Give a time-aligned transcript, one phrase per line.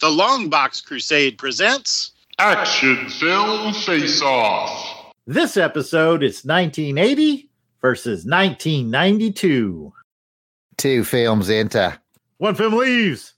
[0.00, 5.12] The Longbox Crusade presents Action Film Face Off.
[5.26, 7.50] This episode is 1980
[7.82, 9.92] versus 1992.
[10.78, 11.98] Two films enter.
[12.38, 13.34] One film leaves.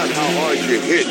[0.00, 1.06] About how hard you hit.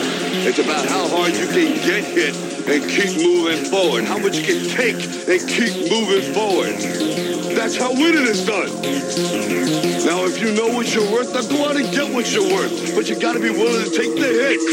[0.49, 2.35] It's about how hard you can get hit
[2.65, 4.03] and keep moving forward.
[4.05, 4.95] How much you can take
[5.29, 6.73] and keep moving forward.
[7.53, 8.69] That's how winning is done.
[10.07, 12.95] Now, if you know what you're worth, then go out and get what you're worth.
[12.95, 14.65] But you gotta be willing to take the hits.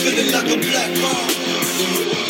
[0.00, 2.27] Feeling like a black.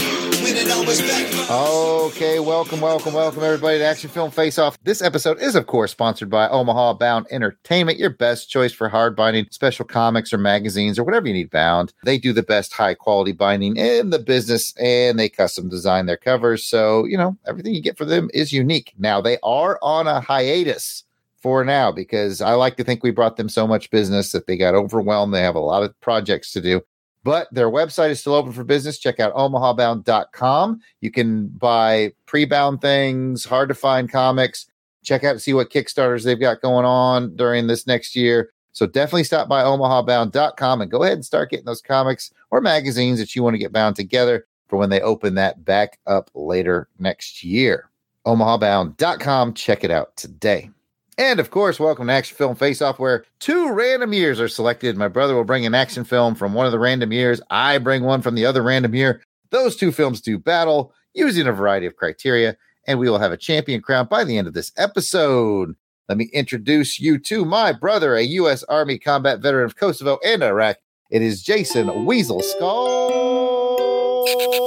[1.50, 4.78] Okay, welcome, welcome, welcome, everybody to Action Film Face Off.
[4.82, 9.14] This episode is, of course, sponsored by Omaha Bound Entertainment, your best choice for hard
[9.14, 11.92] binding special comics or magazines or whatever you need bound.
[12.04, 16.16] They do the best high quality binding in the business and they custom design their
[16.16, 16.64] covers.
[16.64, 18.94] So, you know, everything you get for them is unique.
[18.96, 21.04] Now, they are on a hiatus
[21.42, 24.56] for now because I like to think we brought them so much business that they
[24.56, 25.34] got overwhelmed.
[25.34, 26.80] They have a lot of projects to do
[27.24, 28.98] but their website is still open for business.
[28.98, 30.80] Check out omahabound.com.
[31.00, 34.66] You can buy pre bound things, hard to find comics.
[35.02, 38.50] Check out and see what Kickstarters they've got going on during this next year.
[38.72, 43.18] So definitely stop by omahabound.com and go ahead and start getting those comics or magazines
[43.18, 46.88] that you want to get bound together for when they open that back up later
[46.98, 47.90] next year.
[48.26, 49.54] omahabound.com.
[49.54, 50.70] Check it out today.
[51.18, 54.96] And of course, welcome to Action Film Face Off, where two random years are selected.
[54.96, 57.40] My brother will bring an action film from one of the random years.
[57.50, 59.20] I bring one from the other random year.
[59.50, 63.36] Those two films do battle using a variety of criteria, and we will have a
[63.36, 65.74] champion crowned by the end of this episode.
[66.08, 68.62] Let me introduce you to my brother, a U.S.
[68.68, 70.76] Army combat veteran of Kosovo and Iraq.
[71.10, 74.24] It is Jason Weasel Skull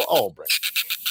[0.10, 0.52] Albrecht.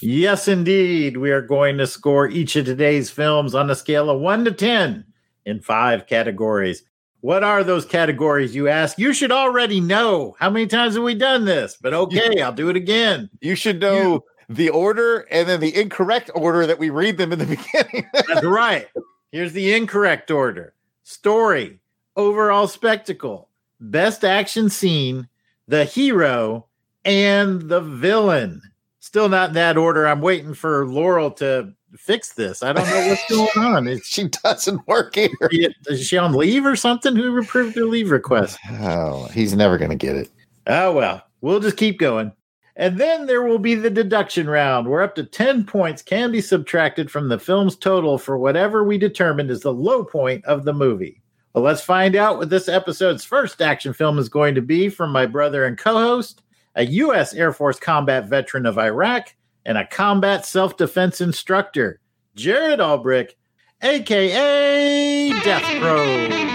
[0.03, 1.17] Yes, indeed.
[1.17, 4.53] We are going to score each of today's films on a scale of 1 to
[4.53, 5.07] 10
[5.51, 6.83] in five categories.
[7.21, 8.99] What are those categories, you ask?
[8.99, 10.37] You should already know.
[10.39, 11.77] How many times have we done this?
[11.81, 13.29] But okay, I'll do it again.
[13.41, 17.39] You should know the order and then the incorrect order that we read them in
[17.39, 18.09] the beginning.
[18.13, 18.89] That's right.
[19.33, 21.79] Here's the incorrect order story,
[22.17, 23.49] overall spectacle,
[23.81, 25.29] best action scene,
[25.69, 26.67] the hero,
[27.05, 28.63] and the villain.
[29.01, 30.07] Still not in that order.
[30.07, 32.63] I'm waiting for Laurel to fix this.
[32.63, 34.01] I don't know what's going on.
[34.03, 35.31] She doesn't work here.
[35.51, 37.17] Is she, she on leave or something?
[37.17, 38.59] Who approved her leave request?
[38.71, 40.31] Oh, he's never going to get it.
[40.67, 42.33] Oh, well, we'll just keep going.
[42.77, 46.41] And then there will be the deduction round where up to 10 points can be
[46.41, 50.73] subtracted from the film's total for whatever we determined is the low point of the
[50.73, 51.21] movie.
[51.53, 55.11] Well, let's find out what this episode's first action film is going to be from
[55.11, 56.43] my brother and co host,
[56.77, 57.35] a U.S.
[57.35, 59.35] Air Force combat veteran of Iraq,
[59.65, 62.01] and a combat self defense instructor,
[62.35, 63.37] Jared Albrecht,
[63.83, 66.51] aka Death Pro.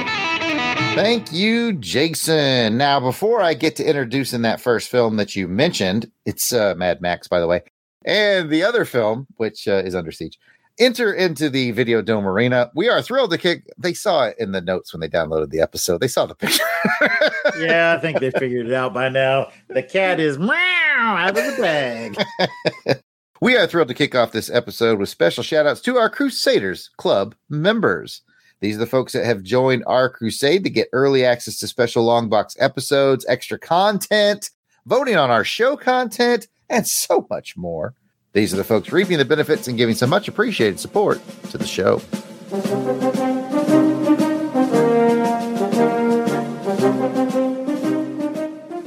[0.95, 2.77] Thank you, Jason.
[2.77, 7.01] Now, before I get to introducing that first film that you mentioned, it's uh, Mad
[7.01, 7.63] Max, by the way,
[8.05, 10.39] and the other film, which uh, is Under Siege,
[10.79, 12.71] enter into the Video Dome Arena.
[12.75, 13.65] We are thrilled to kick.
[13.77, 15.99] They saw it in the notes when they downloaded the episode.
[15.99, 16.63] They saw the picture.
[17.59, 19.51] yeah, I think they figured it out by now.
[19.69, 20.55] The cat is meow
[20.97, 23.01] out of the bag.
[23.41, 26.89] we are thrilled to kick off this episode with special shout outs to our Crusaders
[26.97, 28.21] Club members.
[28.61, 32.03] These are the folks that have joined our crusade to get early access to special
[32.03, 34.49] long box episodes, extra content,
[34.85, 37.93] voting on our show content, and so much more.
[38.35, 41.65] These are the folks reaping the benefits and giving some much appreciated support to the
[41.65, 42.01] show.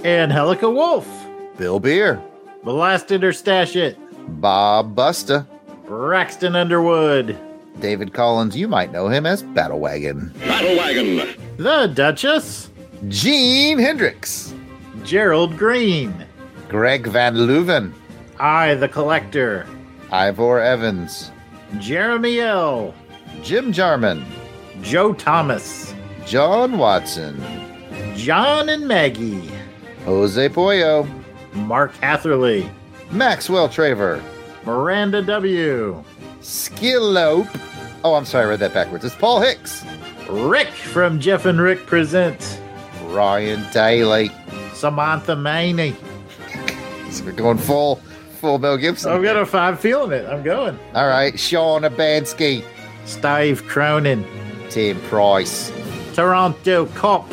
[0.05, 1.09] And Helica Wolf,
[1.57, 2.23] Bill Beer,
[2.63, 3.97] Blasted or Stash It,
[4.39, 5.47] Bob Busta,
[5.87, 7.39] Braxton Underwood,
[7.81, 11.35] David Collins, you might know him as Battle Wagon, Battle Wagon.
[11.57, 12.69] The Duchess,
[13.09, 14.53] Gene Hendricks,
[15.05, 16.27] Gerald Green,
[16.69, 17.95] Greg Van Leuven,
[18.41, 19.67] I the Collector,
[20.13, 21.33] Ivor Evans,
[21.79, 22.95] Jeremy L.,
[23.43, 24.25] Jim Jarman,
[24.83, 25.95] Joe Thomas,
[26.25, 27.41] John Watson,
[28.15, 29.51] John and Maggie,
[30.05, 31.07] Jose Pollo,
[31.55, 32.71] Mark Hatherley,
[33.11, 34.23] Maxwell Traver,
[34.65, 36.03] Miranda W.,
[36.41, 37.49] Skillope.
[38.05, 39.05] Oh, I'm sorry, I read that backwards.
[39.05, 39.85] It's Paul Hicks,
[40.31, 42.61] Rick from Jeff and Rick Present,
[43.07, 44.31] Ryan Daly.
[44.75, 45.97] Samantha Maney.
[47.11, 48.01] So we're going full,
[48.39, 49.13] full Mel Gibson.
[49.13, 49.47] I'm gonna.
[49.57, 50.27] I'm feeling it.
[50.27, 50.79] I'm going.
[50.95, 52.65] All right, Sean Abansky,
[53.05, 54.25] Steve Cronin,
[54.71, 55.73] Tim Price,
[56.15, 57.29] Toronto Cop,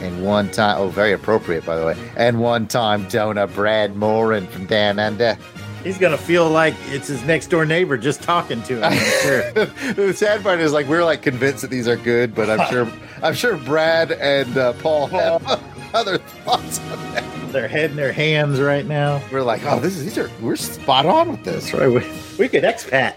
[0.00, 1.96] And one time, oh, very appropriate, by the way.
[2.16, 5.36] And one time, Dona Brad Morin from Dan Under.
[5.82, 8.84] He's gonna feel like it's his next door neighbor just talking to him.
[8.84, 9.52] I'm sure.
[9.94, 12.92] the sad part is, like, we're like convinced that these are good, but I'm sure,
[13.22, 15.44] I'm sure Brad and uh, Paul have
[15.94, 17.24] other thoughts on that.
[17.56, 19.22] They're heading their hands right now.
[19.32, 21.70] We're like, oh, this is these are we're spot on with this.
[21.70, 21.88] That's right.
[21.88, 22.06] We,
[22.38, 23.14] we could expat.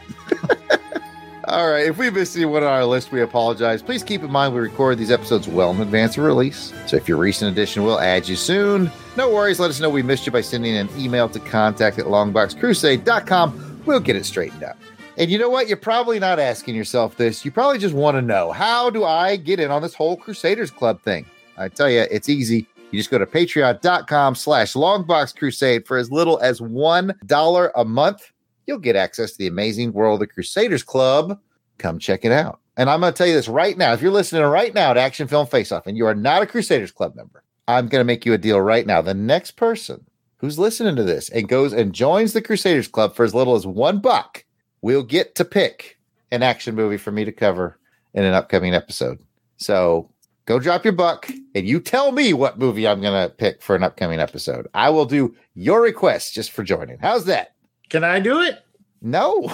[1.43, 1.85] All right.
[1.85, 3.81] If we missed anyone on our list, we apologize.
[3.81, 6.71] Please keep in mind we record these episodes well in advance of release.
[6.87, 8.89] So if you're a recent edition, we'll add you soon.
[9.17, 9.59] No worries.
[9.59, 13.81] Let us know we missed you by sending an email to contact at longboxcrusade.com.
[13.85, 14.77] We'll get it straightened out.
[15.17, 15.67] And you know what?
[15.67, 17.43] You're probably not asking yourself this.
[17.43, 20.71] You probably just want to know how do I get in on this whole Crusaders
[20.71, 21.25] Club thing?
[21.57, 22.68] I tell you, it's easy.
[22.91, 28.31] You just go to patreon.com slash longboxcrusade for as little as $1 a month
[28.69, 31.39] you'll get access to the amazing world of the Crusaders Club.
[31.79, 32.59] Come check it out.
[32.77, 33.91] And I'm going to tell you this right now.
[33.93, 36.45] If you're listening right now to Action Film Face Off and you are not a
[36.45, 39.01] Crusaders Club member, I'm going to make you a deal right now.
[39.01, 40.05] The next person
[40.37, 43.65] who's listening to this and goes and joins the Crusaders Club for as little as
[43.65, 44.45] one buck
[44.81, 45.97] will get to pick
[46.31, 47.79] an action movie for me to cover
[48.13, 49.19] in an upcoming episode.
[49.57, 50.11] So
[50.49, 53.75] go drop your buck and you tell me what movie I'm going to pick for
[53.75, 54.67] an upcoming episode.
[54.73, 56.97] I will do your request just for joining.
[56.97, 57.53] How's that?
[57.89, 58.57] Can I do it?
[59.01, 59.47] No.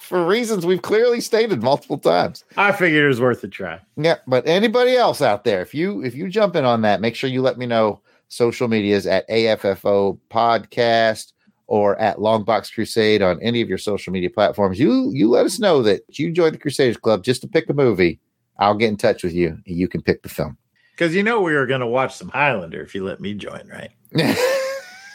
[0.00, 2.44] For reasons we've clearly stated multiple times.
[2.56, 3.78] I figured it was worth a try.
[3.96, 7.14] Yeah, but anybody else out there, if you if you jump in on that, make
[7.14, 11.32] sure you let me know social medias at AFFO podcast
[11.68, 14.80] or at Longbox Crusade on any of your social media platforms.
[14.80, 17.74] You you let us know that you joined the Crusaders Club just to pick a
[17.74, 18.18] movie.
[18.60, 20.56] I'll get in touch with you and you can pick the film.
[20.92, 23.66] Because you know we were going to watch some Highlander if you let me join,
[23.68, 23.90] right?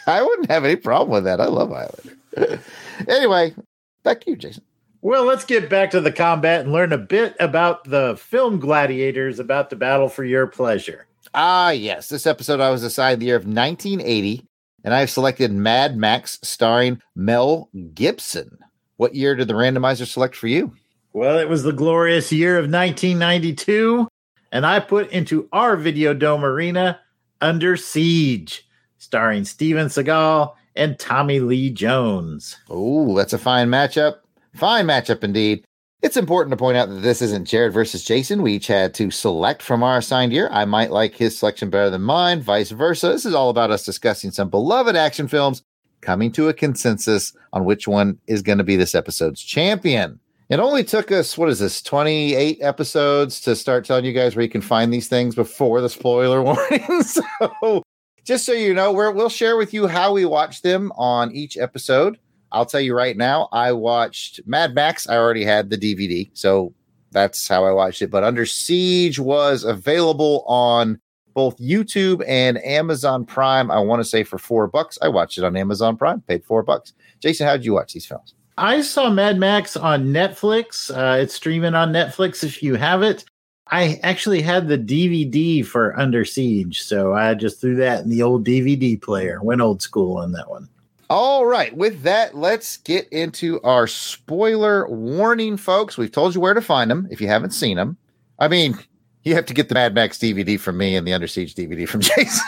[0.06, 1.40] I wouldn't have any problem with that.
[1.40, 2.60] I love Highlander.
[3.08, 3.54] anyway,
[4.02, 4.64] back to you, Jason.
[5.00, 9.38] Well, let's get back to the combat and learn a bit about the film gladiators
[9.38, 11.06] about the battle for your pleasure.
[11.32, 12.08] Ah, yes.
[12.08, 14.44] This episode I was assigned the year of 1980,
[14.82, 18.58] and I've selected Mad Max starring Mel Gibson.
[18.96, 20.74] What year did the randomizer select for you?
[21.16, 24.06] Well, it was the glorious year of 1992,
[24.52, 27.00] and I put into our Video Dome Arena
[27.40, 28.68] Under Siege,
[28.98, 32.58] starring Steven Seagal and Tommy Lee Jones.
[32.68, 34.16] Oh, that's a fine matchup.
[34.56, 35.64] Fine matchup indeed.
[36.02, 38.42] It's important to point out that this isn't Jared versus Jason.
[38.42, 40.50] We each had to select from our assigned year.
[40.52, 43.08] I might like his selection better than mine, vice versa.
[43.08, 45.62] This is all about us discussing some beloved action films,
[46.02, 50.20] coming to a consensus on which one is going to be this episode's champion.
[50.48, 54.44] It only took us, what is this, 28 episodes to start telling you guys where
[54.44, 57.02] you can find these things before the spoiler warning.
[57.02, 57.82] so,
[58.24, 61.56] just so you know, we're, we'll share with you how we watch them on each
[61.56, 62.16] episode.
[62.52, 65.08] I'll tell you right now, I watched Mad Max.
[65.08, 66.72] I already had the DVD, so
[67.10, 68.12] that's how I watched it.
[68.12, 71.00] But Under Siege was available on
[71.34, 73.68] both YouTube and Amazon Prime.
[73.72, 74.96] I want to say for four bucks.
[75.02, 76.92] I watched it on Amazon Prime, paid four bucks.
[77.18, 78.35] Jason, how did you watch these films?
[78.58, 80.90] I saw Mad Max on Netflix.
[80.90, 83.24] Uh, it's streaming on Netflix if you have it.
[83.68, 88.22] I actually had the DVD for Under Siege, so I just threw that in the
[88.22, 89.42] old DVD player.
[89.42, 90.68] Went old school on that one.
[91.10, 91.76] All right.
[91.76, 95.98] With that, let's get into our spoiler warning, folks.
[95.98, 97.96] We've told you where to find them if you haven't seen them.
[98.38, 98.78] I mean,
[99.24, 101.88] you have to get the Mad Max DVD from me and the Under Siege DVD
[101.88, 102.42] from Jason.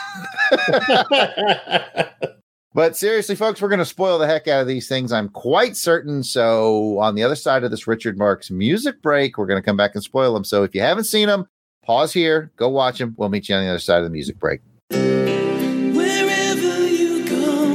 [2.73, 5.11] but seriously, folks, we're going to spoil the heck out of these things.
[5.11, 6.21] I'm quite certain.
[6.23, 9.77] So, on the other side of this Richard Marx music break, we're going to come
[9.77, 10.43] back and spoil them.
[10.43, 11.47] So, if you haven't seen them,
[11.83, 13.15] pause here, go watch them.
[13.17, 14.61] We'll meet you on the other side of the music break.
[14.91, 17.65] Wherever you go,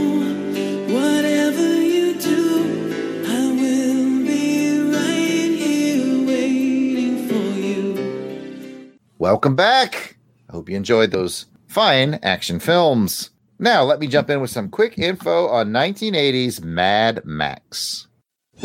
[0.95, 8.97] whatever you do, I will be right here waiting for you.
[9.19, 10.17] Welcome back.
[10.49, 13.31] I hope you enjoyed those fine action films.
[13.59, 18.09] Now, let me jump in with some quick info on 1980s Mad Max.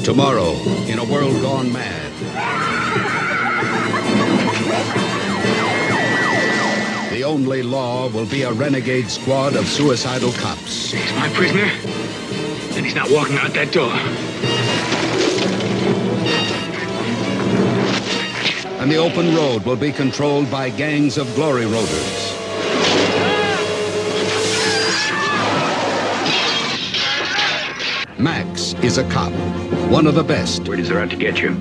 [0.03, 0.53] Tomorrow,
[0.88, 2.12] in a world gone mad.
[7.12, 10.91] The only law will be a renegade squad of suicidal cops.
[10.91, 11.69] He's my prisoner,
[12.75, 13.93] and he's not walking out that door.
[18.81, 22.49] And the open road will be controlled by gangs of glory roaders.
[28.19, 29.31] Max is a cop,
[29.89, 30.67] one of the best.
[30.67, 31.51] Where does they're out to get you?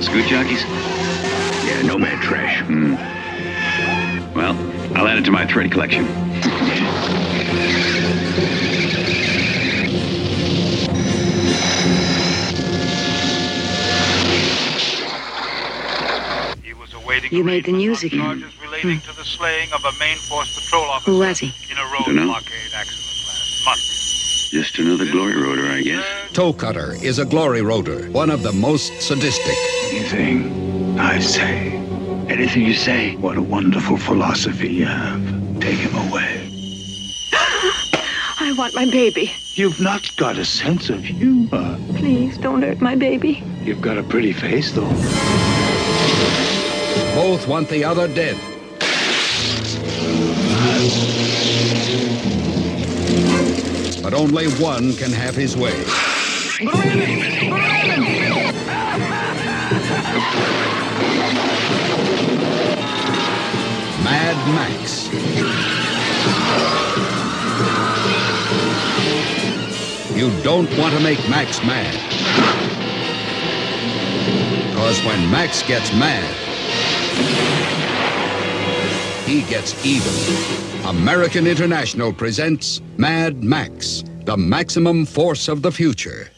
[0.00, 0.62] Scoot jockeys?
[0.62, 2.60] Yeah, no nomad trash.
[2.62, 2.94] Hmm.
[4.34, 4.54] Well,
[4.96, 6.06] I'll add it to my thread collection.
[17.30, 18.44] You made the news again.
[18.62, 21.52] relating to the slaying of a main force patrol officer Who was he?
[21.70, 22.24] in a road Dunno.
[22.26, 23.80] blockade accident last month.
[24.50, 26.04] Just another glory roader, I guess.
[26.32, 29.56] Toe Cutter is a glory roader, one of the most sadistic.
[29.90, 31.72] Anything I say,
[32.28, 35.20] anything you say, what a wonderful philosophy you have.
[35.60, 36.48] Take him away.
[37.32, 39.32] I want my baby.
[39.54, 41.76] You've not got a sense of humor.
[41.96, 43.42] Please don't hurt my baby.
[43.64, 44.86] You've got a pretty face, though.
[47.16, 48.36] Both want the other dead.
[54.06, 55.76] But only one can have his way.
[64.04, 65.10] Mad Max.
[70.16, 71.92] You don't want to make Max mad.
[74.70, 76.32] Because when Max gets mad,
[79.26, 80.75] he gets even.
[80.86, 86.30] American International presents Mad Max, the maximum force of the future.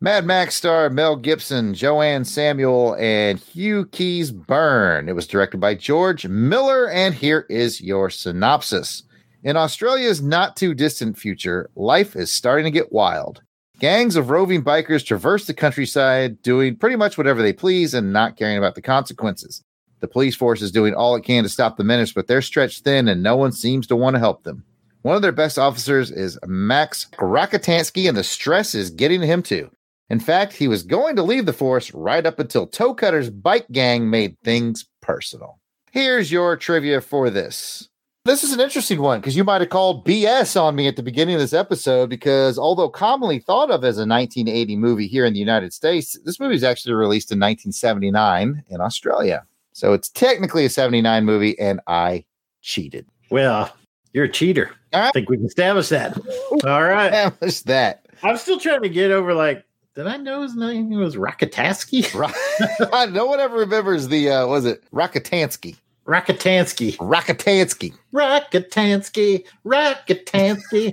[0.00, 5.08] Mad Max star Mel Gibson, Joanne Samuel, and Hugh Keays-Byrne.
[5.08, 9.04] It was directed by George Miller, and here is your synopsis.
[9.44, 13.42] In Australia's not too distant future, life is starting to get wild.
[13.78, 18.36] Gangs of roving bikers traverse the countryside, doing pretty much whatever they please and not
[18.36, 19.62] caring about the consequences.
[20.00, 22.84] The police force is doing all it can to stop the menace, but they're stretched
[22.84, 24.64] thin and no one seems to want to help them.
[25.02, 29.42] One of their best officers is Max Rockatansky, and the stress is getting to him
[29.42, 29.70] too.
[30.08, 33.66] In fact, he was going to leave the force right up until Toe Cutter's bike
[33.70, 35.60] gang made things personal.
[35.90, 37.88] Here's your trivia for this.
[38.26, 41.02] This is an interesting one because you might have called BS on me at the
[41.04, 45.32] beginning of this episode because although commonly thought of as a 1980 movie here in
[45.32, 49.46] the United States, this movie is actually released in 1979 in Australia.
[49.74, 52.24] So it's technically a 79 movie and I
[52.62, 53.06] cheated.
[53.30, 53.72] Well,
[54.12, 54.72] you're a cheater.
[54.92, 56.18] I think we can establish that.
[56.64, 57.12] All right.
[57.12, 58.08] Establish that.
[58.24, 59.64] I'm still trying to get over like,
[59.94, 62.12] did I know his name was Rockatansky?
[63.12, 65.76] no one ever remembers the uh was it Rockatansky.
[66.06, 66.96] Rockatansky.
[66.98, 67.92] Rockatansky.
[68.12, 69.44] Rockatansky.
[69.64, 70.92] Rockatansky.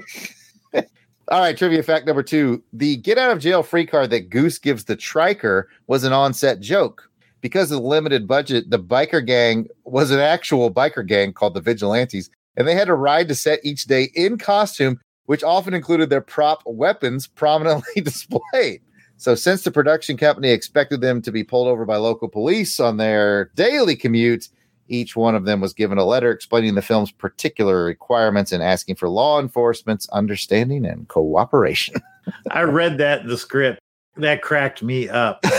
[1.29, 2.63] All right, trivia fact number two.
[2.73, 6.59] The get out of jail free card that Goose gives the triker was an on-set
[6.59, 7.09] joke.
[7.41, 11.61] Because of the limited budget, the biker gang was an actual biker gang called the
[11.61, 16.09] Vigilantes, and they had to ride to set each day in costume, which often included
[16.09, 18.81] their prop weapons prominently displayed.
[19.17, 22.97] So, since the production company expected them to be pulled over by local police on
[22.97, 24.49] their daily commute,
[24.93, 28.95] each one of them was given a letter explaining the film's particular requirements and asking
[28.95, 31.95] for law enforcement's understanding and cooperation.
[32.51, 33.79] I read that in the script.
[34.17, 35.43] That cracked me up.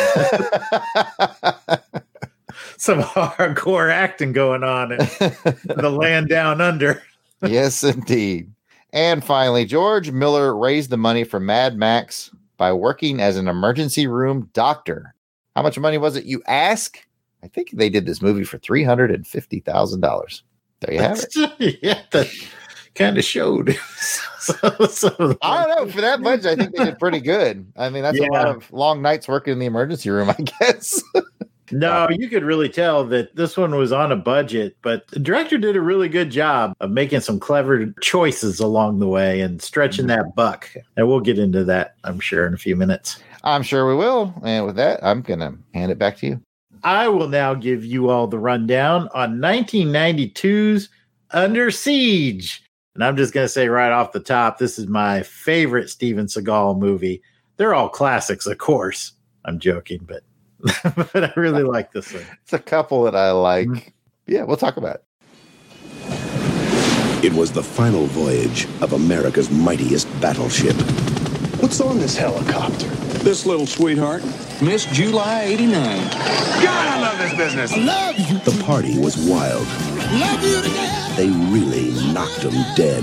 [2.76, 4.98] Some hardcore acting going on in
[5.66, 7.02] the land down under.
[7.44, 8.52] yes, indeed.
[8.92, 14.06] And finally, George Miller raised the money for Mad Max by working as an emergency
[14.06, 15.16] room doctor.
[15.56, 17.04] How much money was it, you ask?
[17.44, 20.42] I think they did this movie for $350,000.
[20.80, 21.78] There you have it.
[21.82, 22.30] yeah, that
[22.94, 23.78] kind of showed.
[24.38, 24.54] so,
[24.86, 25.92] so, I don't know.
[25.92, 27.70] For that budget, I think they did pretty good.
[27.76, 31.02] I mean, that's a lot of long nights working in the emergency room, I guess.
[31.70, 35.18] No, uh, you could really tell that this one was on a budget, but the
[35.18, 39.60] director did a really good job of making some clever choices along the way and
[39.60, 40.22] stretching mm-hmm.
[40.22, 40.70] that buck.
[40.96, 43.22] And we'll get into that, I'm sure, in a few minutes.
[43.42, 44.32] I'm sure we will.
[44.42, 46.40] And with that, I'm going to hand it back to you.
[46.84, 50.90] I will now give you all the rundown on 1992's
[51.30, 52.62] Under Siege.
[52.94, 56.26] And I'm just going to say right off the top, this is my favorite Steven
[56.26, 57.22] Seagal movie.
[57.56, 59.12] They're all classics, of course.
[59.46, 60.22] I'm joking, but
[61.12, 62.22] but I really uh, like this one.
[62.42, 63.68] It's a couple that I like.
[63.68, 63.88] Mm-hmm.
[64.26, 65.04] Yeah, we'll talk about it.
[67.24, 70.76] It was the final voyage of America's mightiest battleship.
[71.60, 72.90] What's on this helicopter?
[73.24, 74.22] This little sweetheart,
[74.60, 76.10] Miss July 89.
[76.10, 77.74] God, I love this business.
[77.74, 78.38] love you.
[78.40, 79.66] The party was wild.
[80.12, 81.16] Love you to death.
[81.16, 83.02] They really knocked them dead.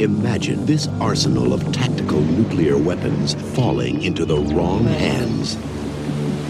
[0.00, 5.58] Imagine this arsenal of tactical nuclear weapons falling into the wrong hands.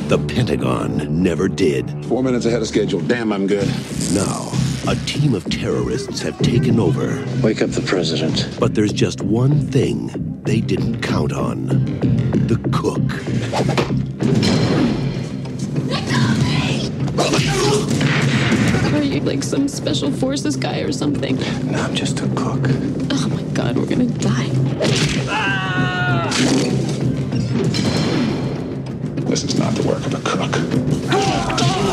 [0.06, 2.06] The Pentagon never did.
[2.06, 3.00] Four minutes ahead of schedule.
[3.00, 3.66] Damn, I'm good.
[4.12, 4.52] Now,
[4.86, 7.26] a team of terrorists have taken over.
[7.42, 8.48] Wake up the president.
[8.60, 11.66] But there's just one thing they didn't count on
[12.46, 13.00] the cook.
[18.94, 21.36] Are you like some special forces guy or something?
[21.70, 22.60] No, I'm just a cook.
[23.10, 24.48] Oh my god, we're gonna die.
[29.24, 30.54] This is not the work of a cook.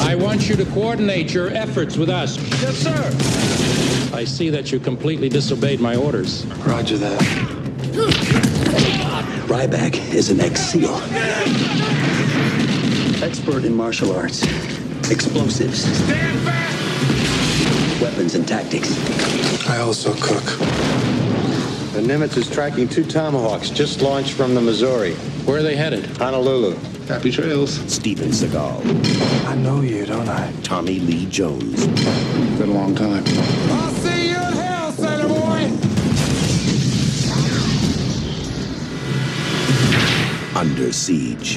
[0.04, 2.38] I want you to coordinate your efforts with us.
[2.62, 4.16] Yes, sir.
[4.16, 6.46] I see that you completely disobeyed my orders.
[6.66, 7.61] Roger that.
[9.48, 10.96] Ryback is an ex-SEAL.
[13.24, 14.44] Expert in martial arts,
[15.12, 18.02] explosives, Stand fast.
[18.02, 18.90] weapons and tactics.
[19.70, 20.44] I also cook.
[21.94, 25.14] The Nimitz is tracking two Tomahawks just launched from the Missouri.
[25.46, 26.06] Where are they headed?
[26.18, 26.76] Honolulu.
[27.08, 27.74] Happy trails.
[27.94, 30.52] Steven Seagal, I know you, don't I?
[30.64, 31.88] Tommy Lee Jones,
[32.58, 33.26] Been a long time.
[40.62, 41.56] Under Siege.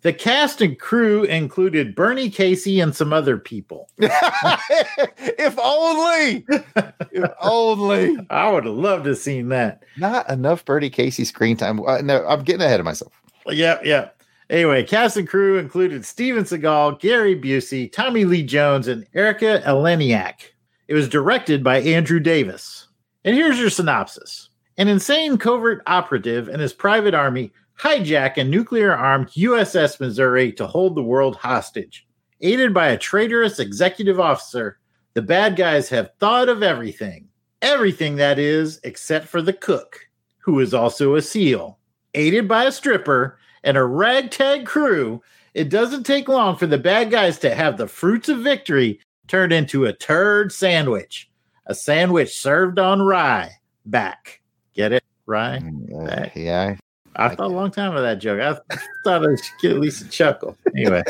[0.00, 3.90] The cast and crew included Bernie Casey and some other people.
[3.98, 6.46] if only,
[7.12, 8.16] if only.
[8.30, 9.82] I would have loved to have seen that.
[9.98, 11.86] Not enough Bernie Casey screen time.
[11.86, 13.12] Uh, no, I'm getting ahead of myself.
[13.46, 14.08] Yeah, yeah.
[14.48, 20.49] Anyway, cast and crew included Steven Seagal, Gary Busey, Tommy Lee Jones, and Erika Eleniak.
[20.90, 22.88] It was directed by Andrew Davis.
[23.24, 28.92] And here's your synopsis An insane covert operative and his private army hijack a nuclear
[28.92, 32.08] armed USS Missouri to hold the world hostage.
[32.40, 34.80] Aided by a traitorous executive officer,
[35.14, 37.28] the bad guys have thought of everything.
[37.62, 41.78] Everything, that is, except for the cook, who is also a SEAL.
[42.14, 45.22] Aided by a stripper and a ragtag crew,
[45.54, 48.98] it doesn't take long for the bad guys to have the fruits of victory
[49.30, 51.30] turned into a turd sandwich.
[51.66, 53.52] A sandwich served on rye.
[53.86, 54.40] Back.
[54.74, 55.04] Get it?
[55.26, 55.60] Rye?
[55.60, 56.32] Mm, uh, back.
[56.34, 56.74] Yeah.
[57.14, 58.40] I thought a long time of that joke.
[58.40, 60.56] I thought I should get at least a chuckle.
[60.76, 61.02] Anyway,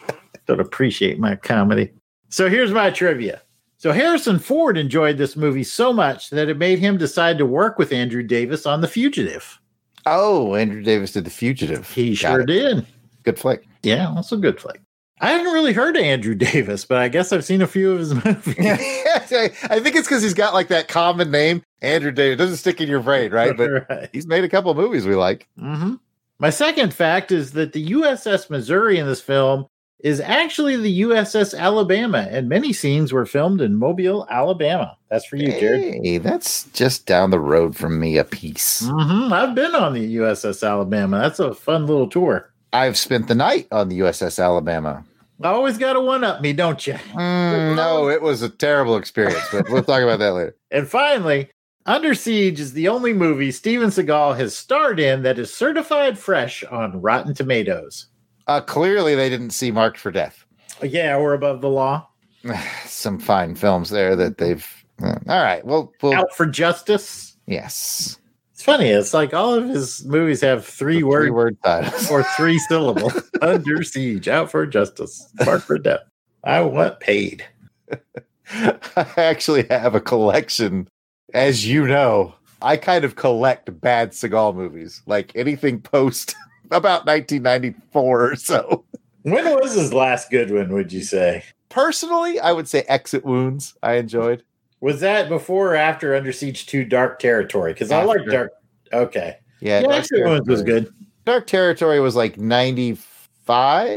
[0.46, 1.92] don't appreciate my comedy.
[2.30, 3.42] So here's my trivia.
[3.76, 7.78] So Harrison Ford enjoyed this movie so much that it made him decide to work
[7.78, 9.60] with Andrew Davis on The Fugitive.
[10.04, 11.88] Oh, Andrew Davis did The Fugitive.
[11.92, 12.46] He Got sure it.
[12.46, 12.86] did.
[13.22, 13.64] Good flick.
[13.84, 14.80] Yeah, also good flick.
[15.20, 17.98] I haven't really heard of Andrew Davis, but I guess I've seen a few of
[17.98, 18.56] his movies.
[18.58, 22.34] I think it's because he's got like that common name, Andrew Davis.
[22.34, 23.56] It doesn't stick in your brain, right?
[23.56, 24.08] But Right.
[24.12, 25.48] he's made a couple of movies we like.
[25.58, 25.94] hmm
[26.38, 29.66] My second fact is that the USS Missouri in this film
[30.00, 34.96] is actually the USS Alabama, and many scenes were filmed in Mobile, Alabama.
[35.10, 35.82] That's for you, Jared.
[36.04, 38.86] Hey, that's just down the road from me a piece.
[38.88, 41.18] hmm I've been on the USS Alabama.
[41.18, 42.48] That's a fun little tour.
[42.72, 45.04] I've spent the night on the USS Alabama.
[45.42, 46.94] Always got to one up me, don't you?
[46.94, 50.56] Mm, no, it was a terrible experience, but we'll talk about that later.
[50.70, 51.48] And finally,
[51.86, 56.62] Under Siege is the only movie Steven Seagal has starred in that is certified fresh
[56.64, 58.08] on Rotten Tomatoes.
[58.48, 60.44] Uh, clearly, they didn't see Marked for Death.
[60.82, 62.08] Yeah, we're above the law.
[62.84, 64.66] Some fine films there that they've.
[65.02, 67.36] uh, all right, well, we'll Out for Justice.
[67.46, 68.18] yes.
[68.58, 68.88] It's funny.
[68.88, 72.10] It's like all of his movies have three Three word titles.
[72.10, 73.12] or three syllables.
[73.40, 76.00] Under Siege, Out for Justice, Mark for Death.
[76.42, 77.46] I want paid.
[78.50, 80.88] I actually have a collection,
[81.32, 82.34] as you know.
[82.60, 86.34] I kind of collect bad Seagal movies, like anything post
[86.72, 88.84] about 1994 or so.
[89.22, 91.44] When was his last good one, would you say?
[91.68, 93.74] Personally, I would say Exit Wounds.
[93.84, 94.42] I enjoyed.
[94.80, 97.72] Was that before or after Under Siege 2 Dark Territory?
[97.72, 98.52] Because I like Dark.
[98.92, 99.36] Okay.
[99.60, 100.92] Yeah, Yeah, Dark Exit Wounds was good.
[101.24, 103.88] Dark Territory was like 95,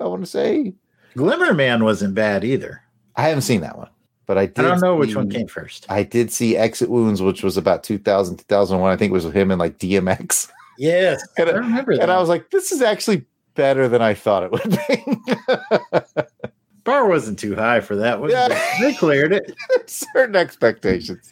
[0.00, 0.74] I want to say.
[1.16, 2.82] Glimmer Man wasn't bad either.
[3.16, 3.88] I haven't seen that one,
[4.26, 4.58] but I did.
[4.58, 5.86] I don't know which one came first.
[5.88, 8.92] I did see Exit Wounds, which was about 2000, 2001.
[8.92, 10.50] I think it was with him and like DMX.
[10.78, 12.02] Yes, And I- remember that.
[12.02, 16.22] And I was like, this is actually better than I thought it would be.
[16.86, 18.30] Bar wasn't too high for that one.
[18.30, 18.48] Yeah.
[18.80, 19.52] They cleared it.
[19.86, 21.30] Certain expectations.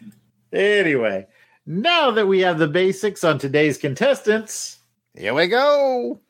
[0.52, 1.26] Anyway,
[1.66, 4.78] now that we have the basics on today's contestants,
[5.16, 6.20] Here we go.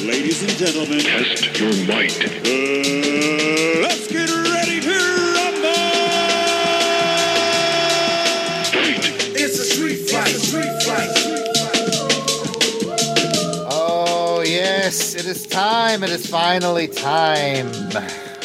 [0.00, 2.16] Ladies and gentlemen, Test your might.
[2.24, 4.30] uh, let's get
[15.28, 16.02] is time.
[16.02, 17.70] It is finally time.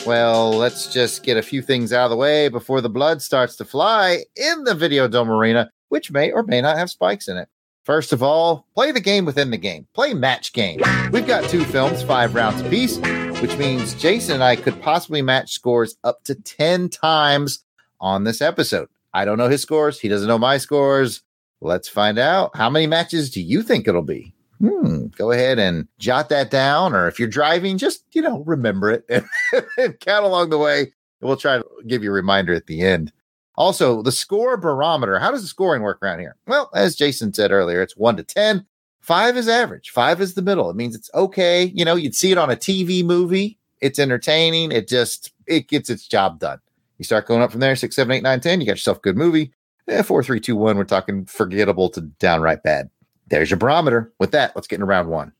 [0.05, 3.55] Well, let's just get a few things out of the way before the blood starts
[3.55, 7.37] to fly in the Video Dome Arena, which may or may not have spikes in
[7.37, 7.47] it.
[7.85, 9.87] First of all, play the game within the game.
[9.93, 10.81] Play match game.
[11.13, 12.97] We've got two films, five rounds apiece,
[13.39, 17.63] which means Jason and I could possibly match scores up to 10 times
[18.01, 18.89] on this episode.
[19.13, 20.01] I don't know his scores.
[20.01, 21.21] He doesn't know my scores.
[21.61, 22.57] Let's find out.
[22.57, 24.32] How many matches do you think it'll be?
[24.63, 26.93] Hmm, go ahead and jot that down.
[26.93, 29.05] Or if you're driving, just, you know, remember it
[29.77, 30.93] and, count along the way.
[31.19, 33.11] We'll try to give you a reminder at the end.
[33.55, 35.19] Also, the score barometer.
[35.19, 36.37] How does the scoring work around here?
[36.47, 38.65] Well, as Jason said earlier, it's one to 10.
[39.01, 39.89] Five is average.
[39.89, 40.69] Five is the middle.
[40.69, 41.65] It means it's okay.
[41.75, 43.59] You know, you'd see it on a TV movie.
[43.81, 44.71] It's entertaining.
[44.71, 46.59] It just, it gets its job done.
[46.97, 48.61] You start going up from there, six, seven, eight, nine, 10.
[48.61, 49.51] You got yourself a good movie.
[49.89, 50.77] Eh, four, three, two, one.
[50.77, 52.89] We're talking forgettable to downright bad.
[53.27, 54.11] There's your barometer.
[54.19, 55.33] With that, let's get into round one.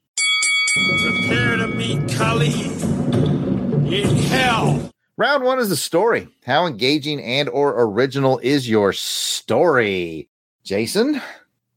[1.03, 2.63] Prepare to meet Kali
[3.95, 4.91] in hell.
[5.17, 6.27] Round one is the story.
[6.45, 10.29] How engaging and or original is your story?
[10.63, 11.21] Jason,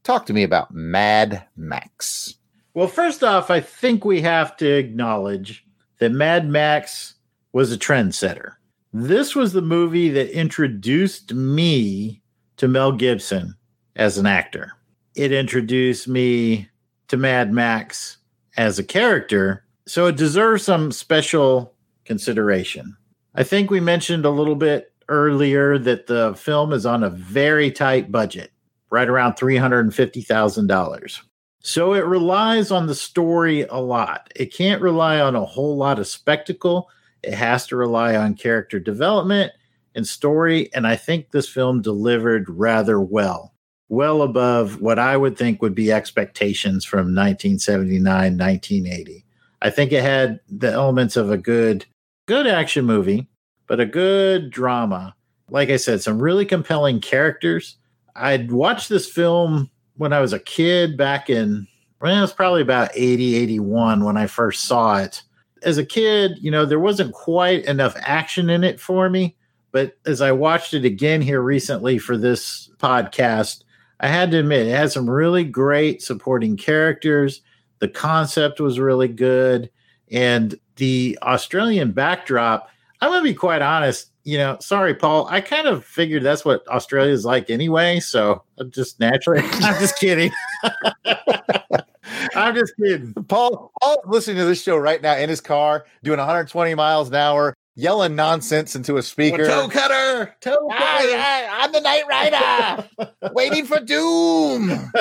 [0.03, 2.35] talk to me about Mad Max.
[2.73, 5.65] Well, first off, I think we have to acknowledge
[5.99, 7.15] that Mad Max
[7.51, 8.53] was a trendsetter.
[8.93, 12.21] This was the movie that introduced me
[12.57, 13.55] to Mel Gibson
[13.95, 14.71] as an actor.
[15.17, 16.69] It introduced me
[17.07, 18.17] to Mad Max
[18.55, 21.73] as a character, so it deserves some special
[22.05, 22.95] consideration.
[23.33, 27.71] I think we mentioned a little bit earlier that the film is on a very
[27.71, 28.51] tight budget,
[28.91, 31.19] right around $350,000.
[31.63, 34.31] So it relies on the story a lot.
[34.35, 36.91] It can't rely on a whole lot of spectacle.
[37.23, 39.51] It has to rely on character development
[39.95, 40.71] and story.
[40.75, 43.55] And I think this film delivered rather well,
[43.89, 48.03] well above what I would think would be expectations from 1979,
[48.37, 49.25] 1980.
[49.61, 51.85] I think it had the elements of a good,
[52.27, 53.27] good action movie,
[53.65, 55.15] but a good drama.
[55.49, 57.77] Like I said, some really compelling characters.
[58.15, 61.67] I'd watched this film when I was a kid back in,
[62.01, 65.23] well, it was probably about 80, 81 when I first saw it.
[65.63, 69.35] As a kid, you know, there wasn't quite enough action in it for me.
[69.71, 73.63] But as I watched it again here recently for this podcast,
[73.99, 77.41] I had to admit it had some really great supporting characters.
[77.79, 79.69] The concept was really good.
[80.11, 82.69] And the Australian backdrop,
[83.01, 84.11] I'm going to be quite honest.
[84.23, 85.27] You know, sorry, Paul.
[85.29, 87.99] I kind of figured that's what Australia is like anyway.
[87.99, 90.31] So I'm just naturally, I'm just kidding.
[92.35, 93.13] I'm just kidding.
[93.27, 97.15] Paul, Paul listening to this show right now in his car, doing 120 miles an
[97.15, 99.45] hour, yelling nonsense into a speaker.
[99.45, 100.73] Toe cutter, toe cutter.
[100.77, 104.91] I, am the Night Rider, waiting for doom.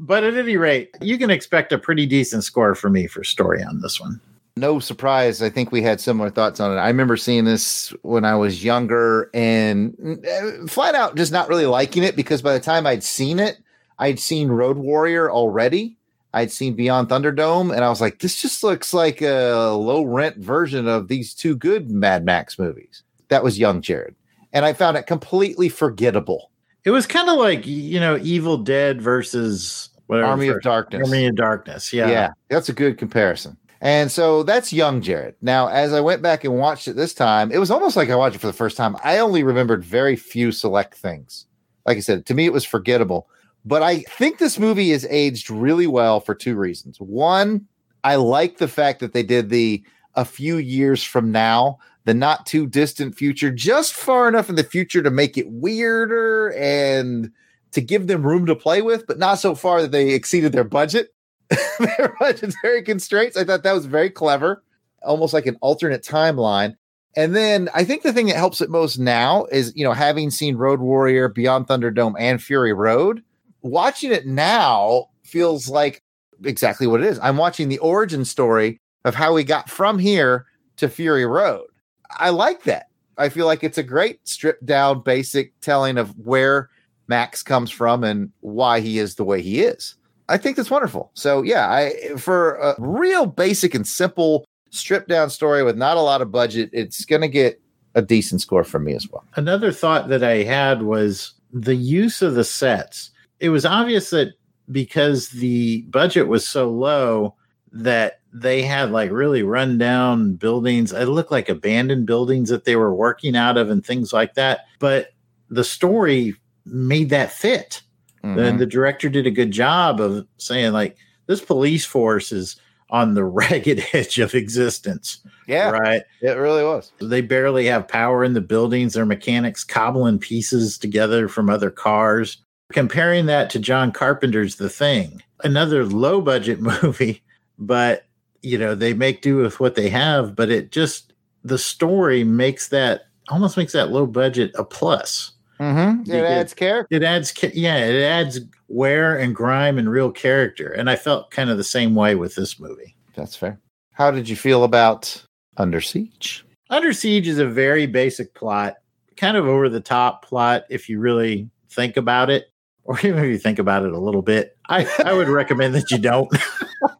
[0.00, 3.62] but at any rate, you can expect a pretty decent score for me for story
[3.62, 4.20] on this one.
[4.58, 5.42] No surprise.
[5.42, 6.80] I think we had similar thoughts on it.
[6.80, 11.66] I remember seeing this when I was younger and uh, flat out just not really
[11.66, 13.58] liking it because by the time I'd seen it,
[13.98, 15.98] I'd seen Road Warrior already.
[16.36, 20.36] I'd seen Beyond Thunderdome, and I was like, this just looks like a low rent
[20.36, 23.02] version of these two good Mad Max movies.
[23.28, 24.14] That was young Jared.
[24.52, 26.50] And I found it completely forgettable.
[26.84, 31.08] It was kind of like, you know, Evil Dead versus whatever Army of Darkness.
[31.08, 31.90] Army of Darkness.
[31.90, 32.10] Yeah.
[32.10, 32.32] Yeah.
[32.50, 33.56] That's a good comparison.
[33.80, 35.36] And so that's young Jared.
[35.40, 38.14] Now, as I went back and watched it this time, it was almost like I
[38.14, 38.94] watched it for the first time.
[39.02, 41.46] I only remembered very few select things.
[41.86, 43.26] Like I said, to me, it was forgettable.
[43.66, 46.98] But I think this movie is aged really well for two reasons.
[47.00, 47.66] One,
[48.04, 52.46] I like the fact that they did the a few years from now, the not
[52.46, 57.32] too distant future, just far enough in the future to make it weirder and
[57.72, 60.64] to give them room to play with, but not so far that they exceeded their
[60.64, 61.12] budget.
[61.78, 63.36] their budgetary constraints.
[63.36, 64.62] I thought that was very clever,
[65.02, 66.76] almost like an alternate timeline.
[67.16, 70.30] And then I think the thing that helps it most now is, you know, having
[70.30, 73.22] seen Road Warrior, Beyond Thunderdome, and Fury Road,
[73.70, 76.02] watching it now feels like
[76.44, 77.18] exactly what it is.
[77.20, 81.66] I'm watching the origin story of how we got from here to Fury Road.
[82.10, 82.86] I like that.
[83.18, 86.68] I feel like it's a great stripped down, basic telling of where
[87.08, 89.94] Max comes from and why he is the way he is.
[90.28, 91.10] I think that's wonderful.
[91.14, 96.02] So yeah, I for a real basic and simple stripped down story with not a
[96.02, 97.60] lot of budget, it's going to get
[97.94, 99.24] a decent score from me as well.
[99.36, 103.10] Another thought that I had was the use of the sets.
[103.40, 104.34] It was obvious that
[104.70, 107.34] because the budget was so low
[107.72, 110.92] that they had like really run down buildings.
[110.92, 114.60] It looked like abandoned buildings that they were working out of and things like that.
[114.78, 115.08] But
[115.48, 117.82] the story made that fit.
[118.24, 118.36] Mm-hmm.
[118.36, 120.96] The, the director did a good job of saying, like,
[121.26, 122.56] this police force is
[122.90, 125.20] on the ragged edge of existence.
[125.46, 125.70] Yeah.
[125.70, 126.02] Right.
[126.20, 126.92] It really was.
[127.00, 128.94] They barely have power in the buildings.
[128.94, 132.38] Their mechanics cobbling pieces together from other cars.
[132.72, 137.22] Comparing that to John Carpenter's The Thing, another low budget movie,
[137.58, 138.04] but
[138.42, 142.68] you know, they make do with what they have, but it just the story makes
[142.68, 145.32] that almost makes that low budget a plus.
[145.58, 146.10] Mm-hmm.
[146.10, 146.94] It adds character.
[146.94, 150.68] It adds, yeah, it adds wear and grime and real character.
[150.68, 152.94] And I felt kind of the same way with this movie.
[153.14, 153.58] That's fair.
[153.92, 155.24] How did you feel about
[155.56, 156.44] Under Siege?
[156.68, 158.76] Under Siege is a very basic plot,
[159.16, 162.52] kind of over the top plot if you really think about it,
[162.86, 164.56] or even if you think about it a little bit.
[164.68, 166.30] I, I would recommend that you don't.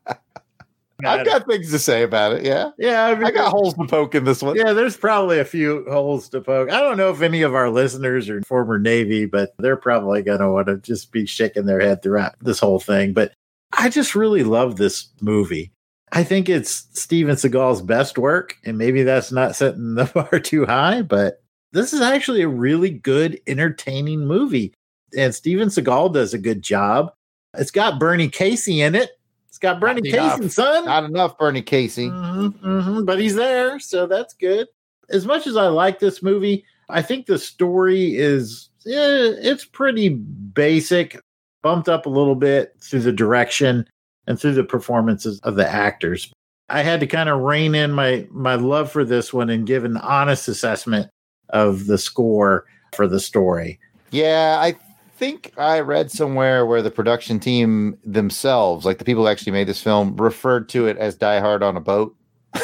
[1.05, 2.45] I've got things to say about it.
[2.45, 2.71] Yeah.
[2.79, 3.05] Yeah.
[3.05, 4.57] I, mean, I got holes to poke in this one.
[4.57, 6.71] Yeah, there's probably a few holes to poke.
[6.71, 10.41] I don't know if any of our listeners are former Navy, but they're probably going
[10.41, 13.13] to want to just be shaking their head throughout this whole thing.
[13.13, 13.33] But
[13.73, 15.71] I just really love this movie.
[16.13, 20.65] I think it's Steven Seagal's best work, and maybe that's not setting the bar too
[20.65, 24.73] high, but this is actually a really good, entertaining movie.
[25.17, 27.13] And Steven Seagal does a good job.
[27.55, 29.11] It's got Bernie Casey in it.
[29.49, 30.85] It's got Bernie Casey, son.
[30.85, 32.09] Not enough, Bernie Casey.
[32.09, 34.69] Mhm, mhm, but he's there, so that's good.
[35.09, 40.11] As much as I like this movie, I think the story is eh, it's pretty
[40.11, 41.19] basic,
[41.63, 43.89] bumped up a little bit through the direction
[44.27, 46.31] and through the performances of the actors.
[46.69, 49.85] I had to kind of rein in my my love for this one and give
[49.85, 51.09] an honest assessment
[51.51, 53.79] of the score for the story.
[54.11, 54.77] Yeah, I
[55.17, 59.69] think I read somewhere where the production team themselves, like the people who actually made
[59.69, 62.15] this film, referred to it as Die Hard on a boat.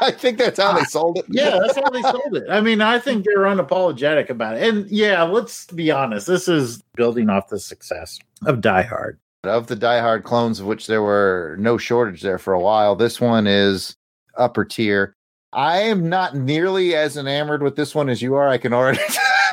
[0.00, 1.26] I think that's how they sold it.
[1.28, 2.44] Yeah, that's how they sold it.
[2.50, 4.68] I mean, I think they're unapologetic about it.
[4.68, 9.18] And yeah, let's be honest, this is building off the success of Die Hard.
[9.44, 12.96] Of the Die Hard clones, of which there were no shortage there for a while,
[12.96, 13.96] this one is
[14.36, 15.14] upper tier.
[15.52, 18.48] I am not nearly as enamored with this one as you are.
[18.48, 19.00] I can already,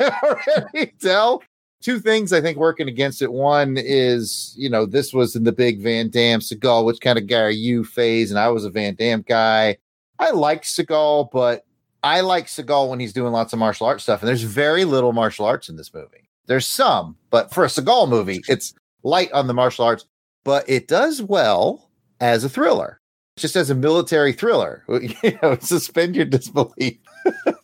[0.00, 1.42] already tell.
[1.82, 3.32] Two things I think working against it.
[3.32, 7.26] One is, you know, this was in the big Van Damme Seagal, which kind of
[7.26, 9.76] guy are you phase, and I was a Van Damme guy.
[10.18, 11.66] I like Seagal, but
[12.04, 15.12] I like Seagal when he's doing lots of martial arts stuff, and there's very little
[15.12, 16.28] martial arts in this movie.
[16.46, 20.06] There's some, but for a Seagal movie, it's light on the martial arts,
[20.44, 21.90] but it does well
[22.20, 23.00] as a thriller,
[23.36, 24.84] just as a military thriller.
[25.22, 26.98] You know, suspend your disbelief.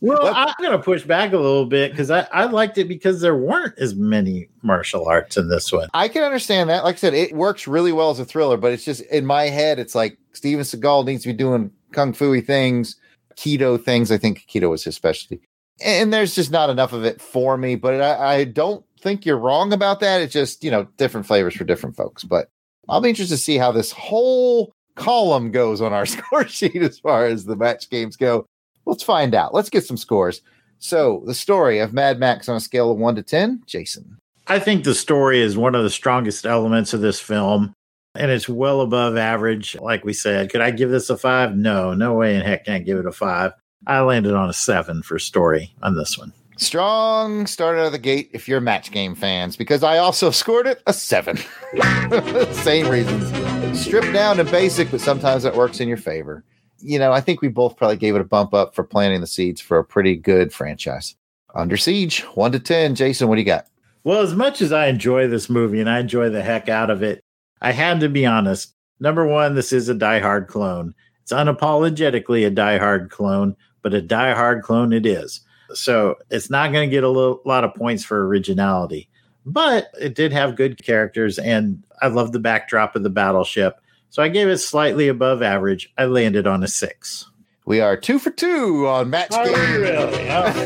[0.01, 3.21] Well, I'm going to push back a little bit because I, I liked it because
[3.21, 5.89] there weren't as many martial arts in this one.
[5.93, 6.85] I can understand that.
[6.85, 9.45] Like I said, it works really well as a thriller, but it's just in my
[9.45, 12.97] head, it's like Steven Seagal needs to be doing kung fu things,
[13.35, 14.13] aikido things.
[14.13, 15.41] I think aikido was his specialty.
[15.81, 19.39] And there's just not enough of it for me, but I, I don't think you're
[19.39, 20.21] wrong about that.
[20.21, 22.25] It's just, you know, different flavors for different folks.
[22.25, 22.49] But
[22.89, 26.99] I'll be interested to see how this whole column goes on our score sheet as
[26.99, 28.47] far as the match games go.
[28.85, 29.55] Let's find out.
[29.55, 30.43] Let's get some scores.
[30.81, 34.19] So, the story of Mad Max on a scale of one to 10, Jason.
[34.47, 37.75] I think the story is one of the strongest elements of this film,
[38.15, 39.77] and it's well above average.
[39.81, 41.57] Like we said, could I give this a five?
[41.57, 43.53] No, no way in heck can I give it a five.
[43.87, 46.33] I landed on a seven for story on this one.
[46.59, 50.67] Strong start out of the gate if you're match game fans, because I also scored
[50.67, 51.37] it a seven.
[52.53, 53.81] Same reasons.
[53.81, 56.45] Stripped down and basic, but sometimes that works in your favor.
[56.81, 59.27] You know, I think we both probably gave it a bump up for planting the
[59.29, 61.15] seeds for a pretty good franchise.
[61.55, 62.97] Under Siege, one to 10.
[62.97, 63.67] Jason, what do you got?
[64.03, 67.03] Well, as much as I enjoy this movie and I enjoy the heck out of
[67.05, 67.23] it,
[67.61, 68.75] I had to be honest.
[68.99, 70.95] Number one, this is a Die Hard clone.
[71.23, 75.41] It's unapologetically a Die Hard clone, but a Die Hard clone it is.
[75.75, 79.09] So it's not going to get a little, lot of points for originality,
[79.45, 83.81] but it did have good characters, and I love the backdrop of the battleship.
[84.11, 85.93] So I gave it slightly above average.
[85.99, 87.31] I landed on a six.
[87.67, 89.81] We are two for two on match oh, Are game.
[89.83, 90.31] really?
[90.31, 90.47] Oh.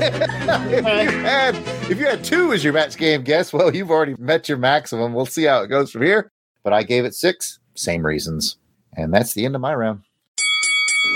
[0.70, 1.56] if, you had,
[1.90, 5.12] if you had two as your match game guess, well, you've already met your maximum.
[5.12, 6.30] We'll see how it goes from here.
[6.62, 8.56] But I gave it six, same reasons.
[8.96, 10.02] And that's the end of my round.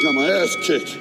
[0.03, 0.99] Got my ass kicked.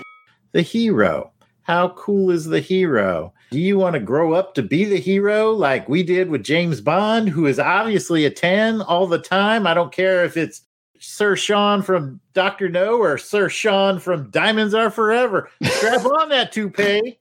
[0.51, 1.31] the hero.
[1.65, 3.33] How cool is the hero?
[3.49, 6.79] Do you want to grow up to be the hero like we did with James
[6.79, 9.65] Bond, who is obviously a 10 all the time?
[9.65, 10.61] I don't care if it's
[10.99, 12.69] Sir Sean from Dr.
[12.69, 15.49] No or Sir Sean from Diamonds Are Forever.
[15.63, 17.17] Strap on that toupee,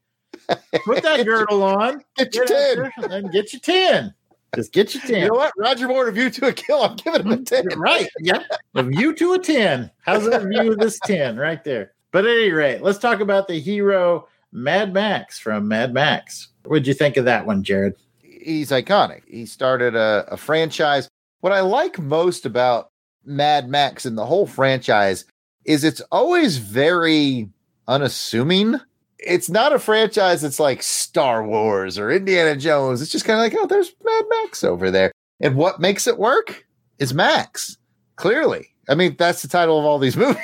[0.84, 3.10] put that girdle on, Get your get 10.
[3.12, 4.14] and get your 10.
[4.56, 5.22] Just get your 10.
[5.22, 5.52] You know what?
[5.56, 6.82] Roger Moore, A View to a Kill.
[6.82, 7.66] I'm giving him a 10.
[7.78, 8.08] Right.
[8.20, 8.42] Yep.
[8.74, 9.90] A view to a 10.
[10.02, 11.92] How's that view of this 10 right there?
[12.12, 16.48] But at any rate, let's talk about the hero Mad Max from Mad Max.
[16.64, 17.96] What'd you think of that one, Jared?
[18.22, 19.22] He's iconic.
[19.26, 21.08] He started a, a franchise.
[21.40, 22.90] What I like most about
[23.24, 25.24] Mad Max and the whole franchise
[25.64, 27.48] is it's always very
[27.88, 28.76] unassuming.
[29.18, 33.02] It's not a franchise that's like Star Wars or Indiana Jones.
[33.02, 35.10] It's just kind of like, oh, there's Mad Max over there.
[35.40, 36.64] And what makes it work
[36.98, 37.76] is Max.
[38.16, 38.68] Clearly.
[38.88, 40.42] I mean, that's the title of all these movies.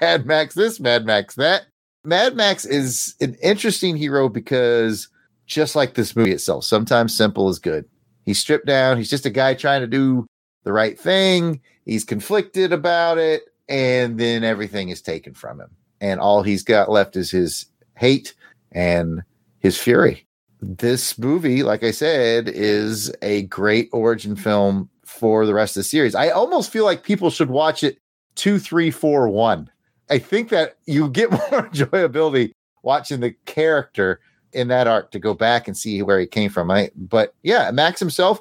[0.00, 1.66] Mad Max this, Mad Max that.
[2.04, 5.08] Mad Max is an interesting hero because
[5.46, 7.86] just like this movie itself, sometimes simple is good.
[8.24, 8.96] He's stripped down.
[8.96, 10.26] He's just a guy trying to do
[10.64, 11.60] the right thing.
[11.84, 15.70] He's conflicted about it, and then everything is taken from him.
[16.00, 18.34] And all he's got left is his hate
[18.72, 19.22] and
[19.60, 20.26] his fury.
[20.60, 25.84] This movie, like I said, is a great origin film for the rest of the
[25.84, 26.14] series.
[26.14, 27.98] I almost feel like people should watch it
[28.34, 29.70] two, three, four, one.
[30.10, 34.20] I think that you get more enjoyability watching the character
[34.52, 36.70] in that arc to go back and see where he came from.
[36.70, 38.40] I, but yeah, Max himself,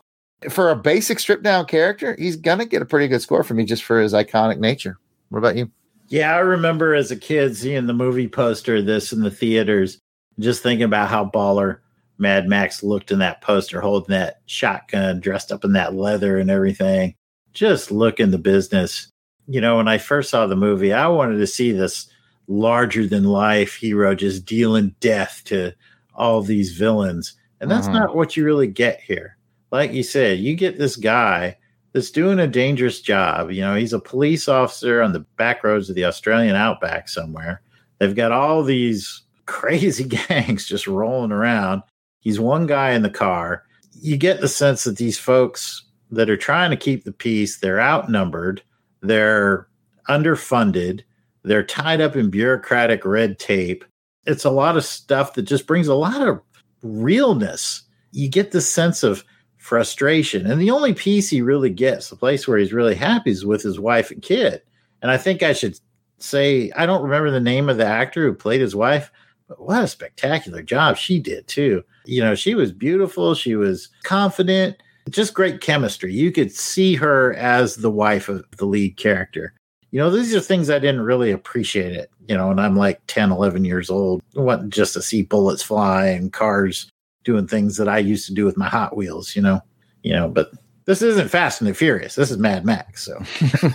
[0.50, 3.66] for a basic stripped down character, he's gonna get a pretty good score for me
[3.66, 4.98] just for his iconic nature.
[5.30, 5.72] What about you?
[6.10, 9.98] Yeah, I remember as a kid seeing the movie poster this in the theaters,
[10.40, 11.80] just thinking about how baller
[12.18, 16.50] Mad Max looked in that poster, holding that shotgun, dressed up in that leather and
[16.52, 17.16] everything.
[17.54, 19.10] Just looking the business.
[19.48, 22.08] You know, when I first saw the movie, I wanted to see this
[22.48, 25.74] larger than life hero just dealing death to
[26.16, 27.34] all these villains.
[27.62, 27.94] And that's Mhm.
[27.94, 29.38] not what you really get here.
[29.72, 31.58] Like you said, you get this guy
[31.94, 33.52] that's doing a dangerous job.
[33.52, 37.62] You know, he's a police officer on the back roads of the Australian outback somewhere.
[38.00, 41.82] They've got all these crazy gangs just rolling around.
[42.20, 43.64] He's one guy in the car.
[44.02, 47.82] You get the sense that these folks that are trying to keep the peace, they're
[47.82, 48.62] outnumbered,
[49.04, 49.68] they're
[50.10, 51.02] underfunded,
[51.44, 53.86] they're tied up in bureaucratic red tape.
[54.26, 56.42] It's a lot of stuff that just brings a lot of
[56.82, 57.84] realness.
[58.12, 59.24] You get the sense of
[59.58, 60.46] frustration.
[60.50, 63.62] And the only peace he really gets, the place where he's really happy, is with
[63.62, 64.62] his wife and kid.
[65.02, 65.80] And I think I should
[66.18, 69.12] say, I don't remember the name of the actor who played his wife,
[69.48, 71.84] but what a spectacular job she did, too.
[72.06, 74.78] You know, she was beautiful, she was confident,
[75.10, 76.14] just great chemistry.
[76.14, 79.54] You could see her as the wife of the lead character.
[79.92, 83.02] You know, these are things I didn't really appreciate it, you know, and I'm like
[83.08, 84.24] 10, 11 years old.
[84.36, 86.90] I want just to see bullets fly and cars
[87.24, 89.62] doing things that I used to do with my Hot Wheels, you know,
[90.02, 90.52] you know, but
[90.86, 92.16] this isn't Fast and the Furious.
[92.16, 93.06] This is Mad Max.
[93.06, 93.22] So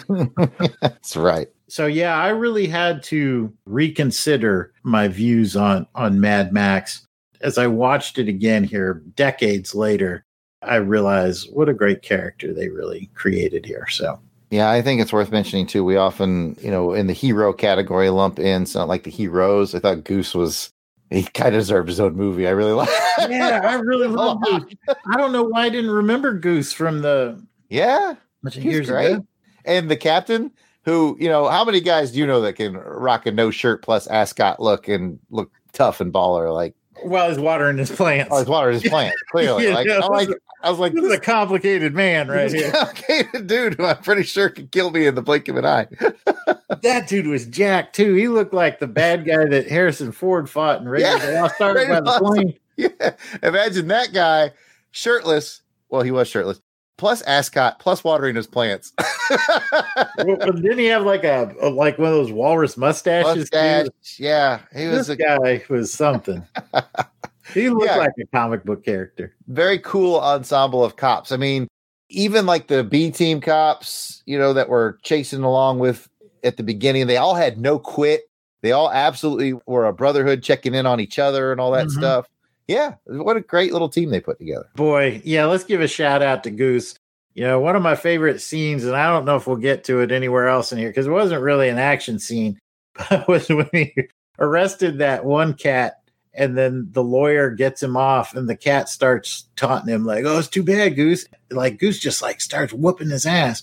[0.81, 1.49] That's right.
[1.69, 7.07] so yeah, I really had to reconsider my views on on Mad Max
[7.41, 10.25] as I watched it again here decades later.
[10.63, 13.87] I realize what a great character they really created here.
[13.89, 15.85] So Yeah, I think it's worth mentioning too.
[15.85, 19.75] We often, you know, in the hero category, lump in something like the heroes.
[19.75, 20.73] I thought Goose was
[21.11, 22.47] he kind of deserved his own movie.
[22.47, 22.89] I really like.
[23.19, 24.65] yeah, I really love Goose.
[24.89, 29.13] I don't know why I didn't remember Goose from the Yeah, of years great.
[29.13, 29.27] ago.
[29.65, 30.53] And the captain,
[30.85, 33.83] who you know, how many guys do you know that can rock a no shirt
[33.83, 36.53] plus ascot look and look tough and baller?
[36.53, 38.29] Like, While he's watering his plants.
[38.33, 39.73] oh, he's watering his plant clearly.
[39.73, 40.29] Like, I'm like,
[40.63, 42.73] I was like, this is a complicated man right this here.
[42.73, 45.87] complicated dude who I'm pretty sure could kill me in the blink of an eye.
[46.83, 48.15] that dude was Jack too.
[48.15, 51.61] He looked like the bad guy that Harrison Ford fought in Raiders of the Lost
[51.61, 52.55] Ark by the plane.
[52.79, 53.15] Yeah.
[53.43, 54.53] Imagine that guy
[54.93, 55.63] shirtless.
[55.91, 56.61] Well, he was shirtless,
[56.99, 58.93] plus ascot, plus watering his plants.
[60.25, 63.37] Well, didn't he have like a, a- like one of those walrus mustaches?
[63.53, 63.87] Mustache.
[64.19, 64.61] Yeah.
[64.75, 66.45] He was This a guy was something.
[67.55, 67.97] he looked Yeah.
[67.97, 69.35] like a comic book character.
[69.49, 71.31] very cool ensemble of cops.
[71.33, 71.69] I mean,
[72.11, 76.09] even like the B team cops, you know, that were chasing along with
[76.43, 78.23] at the beginning, they all had no quit.
[78.63, 81.91] They all absolutely were a brotherhood checking in on each other and all that Mhm.
[81.99, 82.27] stuff.
[82.69, 82.95] Yeah.
[83.07, 84.69] What a great little team they put together.
[84.77, 86.95] Boy, yeah, let's give a shout out to Goose.
[87.35, 90.01] You know, one of my favorite scenes, and I don't know if we'll get to
[90.01, 92.59] it anywhere else in here because it wasn't really an action scene,
[93.11, 93.95] but was when he
[94.39, 95.99] arrested that one cat
[96.35, 100.39] and then the lawyer gets him off and the cat starts taunting him like, "Oh,
[100.39, 103.63] it's too bad, Goose." Like Goose just like starts whooping his ass,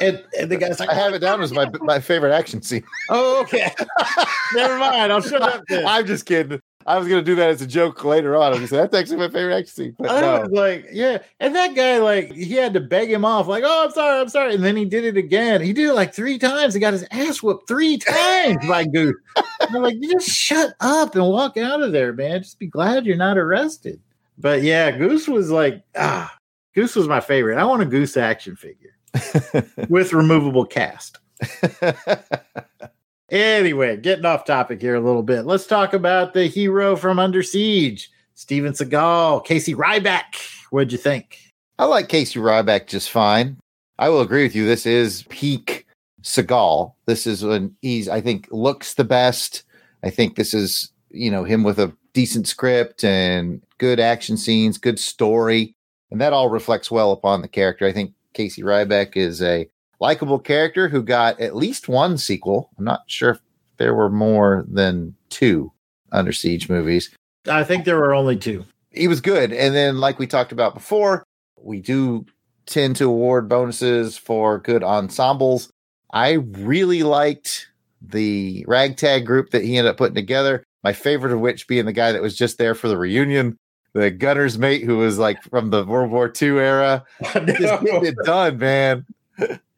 [0.00, 2.84] and, and the guy's like, I have it down as my my favorite action scene.
[3.10, 3.72] "Oh, okay,
[4.54, 6.60] never mind, I'll shut up then." I'm just kidding.
[6.86, 8.42] I was gonna do that as a joke later on.
[8.42, 9.96] I was gonna say that's actually my favorite action scene.
[9.98, 10.40] But I no.
[10.42, 11.18] was like, yeah.
[11.40, 14.28] And that guy, like, he had to beg him off, like, oh, I'm sorry, I'm
[14.28, 14.54] sorry.
[14.54, 15.60] And then he did it again.
[15.62, 16.74] He did it like three times.
[16.74, 19.16] He got his ass whooped three times by Goose.
[19.60, 22.42] I'm like, you just shut up and walk out of there, man.
[22.42, 24.00] Just be glad you're not arrested.
[24.38, 26.32] But yeah, Goose was like, ah,
[26.74, 27.58] Goose was my favorite.
[27.58, 28.94] I want a Goose action figure
[29.88, 31.18] with removable cast.
[33.30, 35.46] Anyway, getting off topic here a little bit.
[35.46, 40.22] Let's talk about the hero from Under Siege, Steven Seagal, Casey Ryback.
[40.70, 41.38] What'd you think?
[41.78, 43.58] I like Casey Ryback just fine.
[43.98, 44.64] I will agree with you.
[44.66, 45.86] This is peak
[46.22, 46.92] Seagal.
[47.06, 49.64] This is when he's, I think, looks the best.
[50.04, 54.78] I think this is, you know, him with a decent script and good action scenes,
[54.78, 55.74] good story.
[56.12, 57.86] And that all reflects well upon the character.
[57.86, 59.68] I think Casey Ryback is a
[60.00, 62.70] likable character who got at least one sequel.
[62.78, 63.40] I'm not sure if
[63.78, 65.72] there were more than two
[66.12, 67.10] Under Siege movies
[67.48, 68.64] I think there were only two.
[68.90, 69.52] he was good.
[69.52, 71.22] And then, like we talked about before,
[71.60, 72.26] we do
[72.66, 75.70] tend to award bonuses for good ensembles.
[76.12, 77.68] I really liked
[78.02, 80.64] the ragtag group that he ended up putting together.
[80.82, 83.56] My favorite of which being the guy that was just there for the reunion,
[83.92, 87.04] the gunner's mate who was like from the World War II era.
[87.22, 89.06] Just getting it done, man.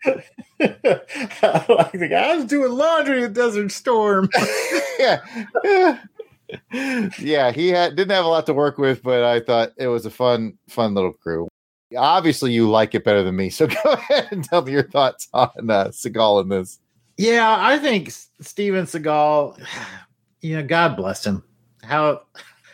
[0.05, 4.28] Like the guy I was doing laundry at Desert Storm.
[4.99, 5.20] yeah.
[5.64, 5.99] yeah.
[7.18, 10.07] Yeah, he had didn't have a lot to work with, but I thought it was
[10.07, 11.49] a fun, fun little crew.
[11.96, 15.28] Obviously, you like it better than me, so go ahead and tell me your thoughts
[15.32, 16.78] on uh, Seagal in this.
[17.16, 19.61] Yeah, I think Steven Seagal,
[20.40, 21.42] you know, God bless him.
[21.82, 22.22] How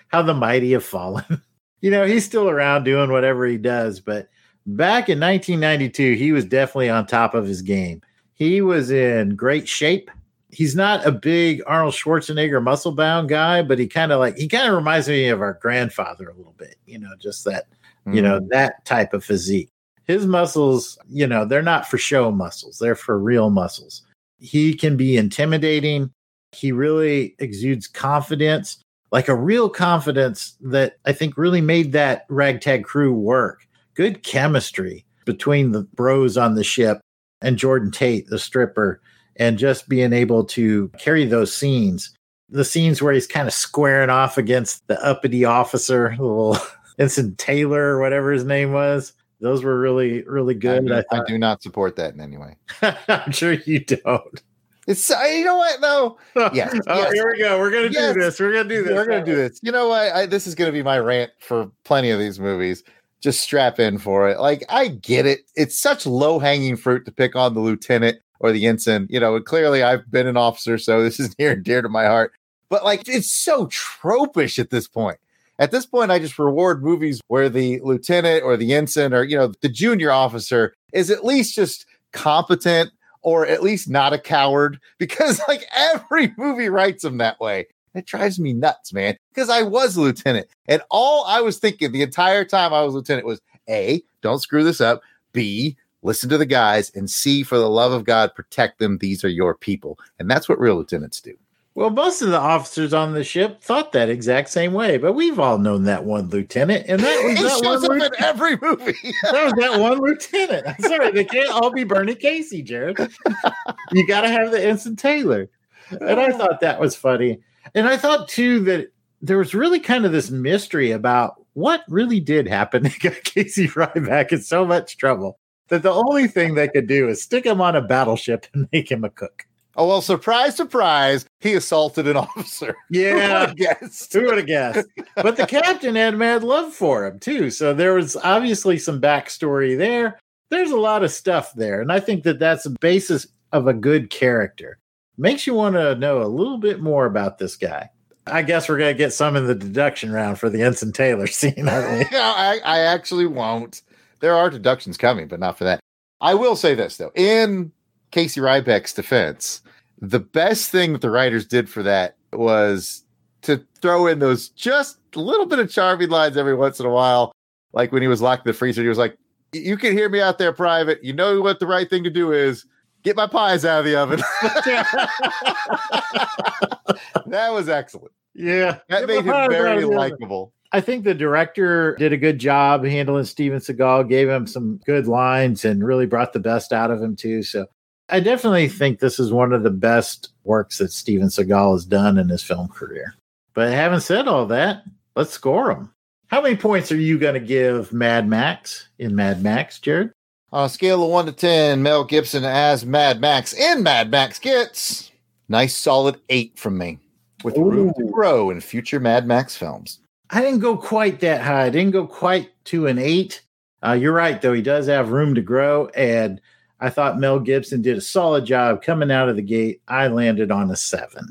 [0.08, 1.24] how the mighty have fallen.
[1.80, 4.28] you know, he's still around doing whatever he does, but
[4.66, 8.02] back in 1992, he was definitely on top of his game.
[8.34, 10.10] He was in great shape.
[10.50, 14.48] He's not a big Arnold Schwarzenegger muscle bound guy, but he kind of like he
[14.48, 17.66] kind of reminds me of our grandfather a little bit, you know, just that,
[18.06, 18.48] you know, mm.
[18.50, 19.70] that type of physique.
[20.04, 24.02] His muscles, you know, they're not for show muscles, they're for real muscles.
[24.38, 26.10] He can be intimidating.
[26.52, 28.78] He really exudes confidence,
[29.10, 33.66] like a real confidence that I think really made that ragtag crew work.
[33.94, 37.00] Good chemistry between the bros on the ship
[37.40, 39.00] and Jordan Tate, the stripper,
[39.36, 42.14] and just being able to carry those scenes.
[42.50, 46.58] The scenes where he's kind of squaring off against the uppity officer, the little
[46.98, 49.12] Vincent Taylor or whatever his name was.
[49.40, 50.86] Those were really, really I, good.
[50.86, 52.56] do, I, I do not support that in any way.
[53.08, 54.42] I'm sure you don't.
[54.86, 56.18] It's uh, you know what though.
[56.52, 56.78] Yes.
[56.86, 57.12] Oh, yes.
[57.14, 57.58] here we go.
[57.58, 58.14] We're gonna Yes.
[58.14, 58.38] do this.
[58.38, 58.92] We're gonna do this.
[58.92, 59.58] We're gonna do this.
[59.62, 60.12] You know what?
[60.12, 62.84] I, this is gonna be my rant for plenty of these movies.
[63.24, 64.38] Just strap in for it.
[64.38, 65.46] Like I get it.
[65.56, 69.06] It's such low hanging fruit to pick on the lieutenant or the ensign.
[69.08, 72.04] You know, clearly I've been an officer, so this is near and dear to my
[72.04, 72.34] heart.
[72.68, 75.16] But like, it's so tropish at this point.
[75.58, 79.38] At this point, I just reward movies where the lieutenant or the ensign or you
[79.38, 82.90] know the junior officer is at least just competent
[83.22, 87.68] or at least not a coward because like every movie writes them that way.
[87.94, 89.16] It drives me nuts, man.
[89.32, 92.94] Because I was a lieutenant, and all I was thinking the entire time I was
[92.94, 95.02] lieutenant was: A, don't screw this up.
[95.32, 98.98] B, listen to the guys, and C, for the love of God, protect them.
[98.98, 101.36] These are your people, and that's what real lieutenants do.
[101.76, 105.40] Well, most of the officers on the ship thought that exact same way, but we've
[105.40, 108.22] all known that one lieutenant, and that was that shows one up in lieutenant.
[108.22, 109.12] every movie.
[109.24, 110.68] that was that one lieutenant.
[110.68, 112.96] I'm sorry, they can't all be Bernie Casey, Jared.
[113.92, 115.48] you got to have the Ensign Taylor,
[115.90, 117.40] and I thought that was funny,
[117.74, 118.92] and I thought too that
[119.22, 123.68] there was really kind of this mystery about what really did happen to get Casey
[123.68, 125.38] Ryback in so much trouble
[125.68, 128.90] that the only thing they could do is stick him on a battleship and make
[128.90, 129.46] him a cook.
[129.76, 131.26] Oh well, surprise, surprise!
[131.40, 132.76] He assaulted an officer.
[132.90, 134.12] Yeah, guessed.
[134.12, 134.88] Who would have guessed?
[135.16, 137.50] But the captain had mad love for him too.
[137.50, 140.20] So there was obviously some backstory there.
[140.50, 141.80] There's a lot of stuff there.
[141.80, 144.78] And I think that that's the basis of a good character.
[145.16, 147.90] Makes you want to know a little bit more about this guy.
[148.26, 151.26] I guess we're going to get some in the deduction round for the Ensign Taylor
[151.28, 152.04] scene, aren't we?
[152.10, 153.82] no, I, I actually won't.
[154.20, 155.80] There are deductions coming, but not for that.
[156.20, 157.70] I will say this though, in
[158.10, 159.60] Casey Ryback's defense,
[160.00, 163.04] the best thing that the writers did for that was
[163.42, 166.90] to throw in those just a little bit of charming lines every once in a
[166.90, 167.32] while.
[167.72, 169.16] Like when he was locked in the freezer, he was like,
[169.52, 171.04] You can hear me out there, private.
[171.04, 172.64] You know what the right thing to do is
[173.04, 174.18] get my pies out of the oven.
[177.26, 178.12] that was excellent.
[178.34, 178.78] Yeah.
[178.88, 179.96] That Get made him very of the oven.
[179.96, 180.52] likable.
[180.72, 185.06] I think the director did a good job handling Steven Seagal, gave him some good
[185.06, 187.44] lines and really brought the best out of him too.
[187.44, 187.66] So
[188.08, 192.18] I definitely think this is one of the best works that Steven Seagal has done
[192.18, 193.14] in his film career.
[193.54, 194.82] But having said all that,
[195.14, 195.92] let's score him.
[196.26, 200.10] How many points are you going to give Mad Max in Mad Max, Jared?
[200.54, 204.38] On a scale of one to 10, Mel Gibson as Mad Max in Mad Max
[204.38, 205.10] gets
[205.48, 207.00] nice solid eight from me
[207.42, 209.98] with room to grow in future Mad Max films.
[210.30, 211.64] I didn't go quite that high.
[211.64, 213.42] I didn't go quite to an eight.
[213.84, 214.52] Uh, you're right, though.
[214.52, 215.88] He does have room to grow.
[215.88, 216.40] And
[216.78, 219.82] I thought Mel Gibson did a solid job coming out of the gate.
[219.88, 221.26] I landed on a seven.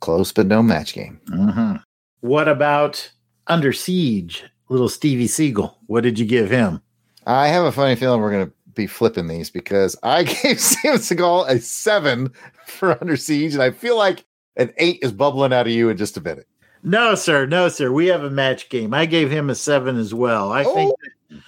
[0.00, 1.18] Close, but no match game.
[1.30, 1.82] Mhm.
[2.20, 3.10] What about
[3.46, 4.44] Under Siege?
[4.68, 5.72] Little Stevie Seagal.
[5.86, 6.82] What did you give him?
[7.26, 10.98] I have a funny feeling we're going to be flipping these because I gave Steven
[10.98, 12.32] Seagal a seven
[12.66, 14.24] for Under Siege, and I feel like
[14.56, 16.46] an eight is bubbling out of you in just a minute.
[16.82, 17.46] No, sir.
[17.46, 17.90] No, sir.
[17.90, 18.94] We have a match game.
[18.94, 20.52] I gave him a seven as well.
[20.52, 20.96] I think oh.
[21.00, 21.42] that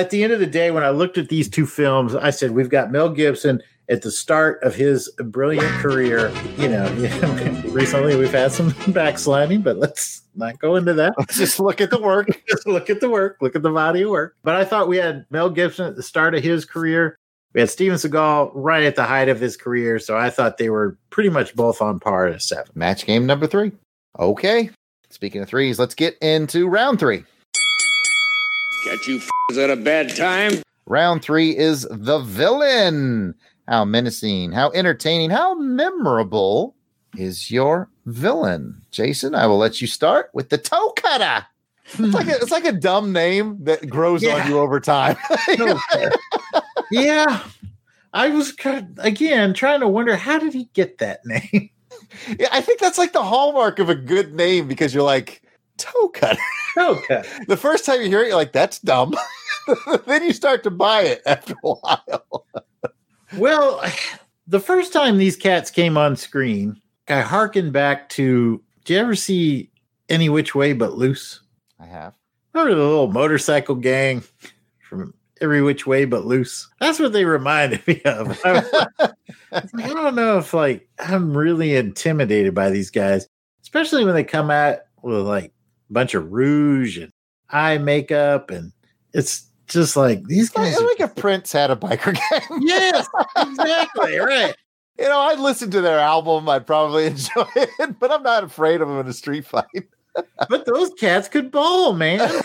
[0.00, 2.50] at the end of the day, when I looked at these two films, I said,
[2.50, 3.62] we've got Mel Gibson
[3.92, 6.32] at the start of his brilliant career.
[6.56, 6.90] You know,
[7.66, 11.12] recently we've had some backsliding, but let's not go into that.
[11.18, 12.26] Let's just look at the work.
[12.48, 14.34] just look at the work, look at the body of work.
[14.42, 17.16] But I thought we had Mel Gibson at the start of his career.
[17.52, 19.98] We had Steven Seagal right at the height of his career.
[19.98, 22.72] So I thought they were pretty much both on par at a seven.
[22.74, 23.72] Match game number three.
[24.18, 24.70] Okay.
[25.10, 27.24] Speaking of threes, let's get into round three.
[28.86, 30.62] Catch you f***s at a bad time.
[30.86, 33.34] Round three is the villain.
[33.68, 36.74] How menacing, how entertaining, how memorable
[37.16, 38.82] is your villain?
[38.90, 41.46] Jason, I will let you start with the toe cutter.
[41.98, 44.42] It's like a, it's like a dumb name that grows Yeah.
[44.42, 45.16] on you over time.
[46.90, 47.42] yeah.
[48.14, 51.70] I was kind of, again trying to wonder how did he get that name?
[52.38, 55.42] yeah, I think that's like the hallmark of a good name because you're like
[55.78, 56.38] toe cutter.
[56.74, 57.28] Toe cutter.
[57.48, 59.14] The first time you hear it, you're like, that's dumb.
[60.06, 62.46] then you start to buy it after a while.
[63.36, 63.82] Well,
[64.46, 68.62] the first time these cats came on screen, I harkened back to.
[68.84, 69.70] Do you ever see
[70.08, 71.40] Any Which Way But Loose?
[71.78, 72.14] I have.
[72.52, 74.22] Remember the little motorcycle gang
[74.80, 76.68] from Every Which Way But Loose?
[76.80, 78.38] That's what they reminded me of.
[78.44, 82.70] I, was like, I was like, I don't know if like I'm really intimidated by
[82.70, 83.26] these guys,
[83.62, 85.52] especially when they come out with like
[85.90, 87.12] a bunch of rouge and
[87.50, 88.72] eye makeup, and
[89.12, 90.74] it's just like these guys.
[90.74, 92.60] Like, Are, like if Prince had a biker gang.
[92.62, 93.06] yes,
[93.36, 94.54] exactly right.
[94.98, 96.48] You know, I'd listen to their album.
[96.48, 99.66] I'd probably enjoy it, but I'm not afraid of them in a street fight.
[100.50, 102.42] But those cats could bowl, man.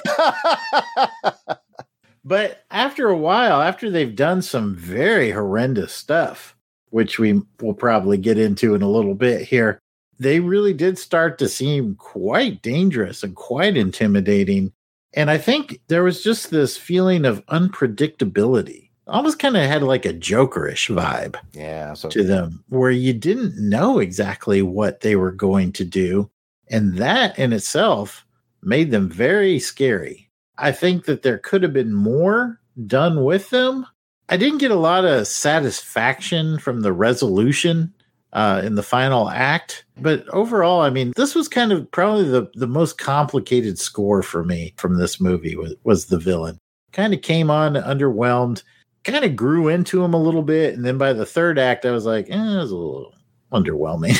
[2.23, 6.55] but after a while, after they've done some very horrendous stuff,
[6.91, 9.79] which we will probably get into in a little bit here,
[10.17, 14.71] they really did start to seem quite dangerous and quite intimidating.
[15.17, 18.91] And I think there was just this feeling of unpredictability.
[19.07, 21.95] Almost kind of had like a jokerish vibe Yeah.
[21.95, 26.29] So to them where you didn't know exactly what they were going to do.
[26.69, 28.27] And that in itself
[28.61, 30.29] made them very scary.
[30.59, 33.87] I think that there could have been more done with them.
[34.29, 37.91] I didn't get a lot of satisfaction from the resolution
[38.37, 42.47] uh, in the final act, but overall, I mean, this was kind of probably the,
[42.53, 46.59] the most complicated score for me from this movie was, was the villain.
[46.91, 48.61] Kind of came on underwhelmed,
[49.03, 51.89] kind of grew into him a little bit, and then by the third act, I
[51.89, 53.15] was like, eh, it was a little
[53.51, 54.15] underwhelming.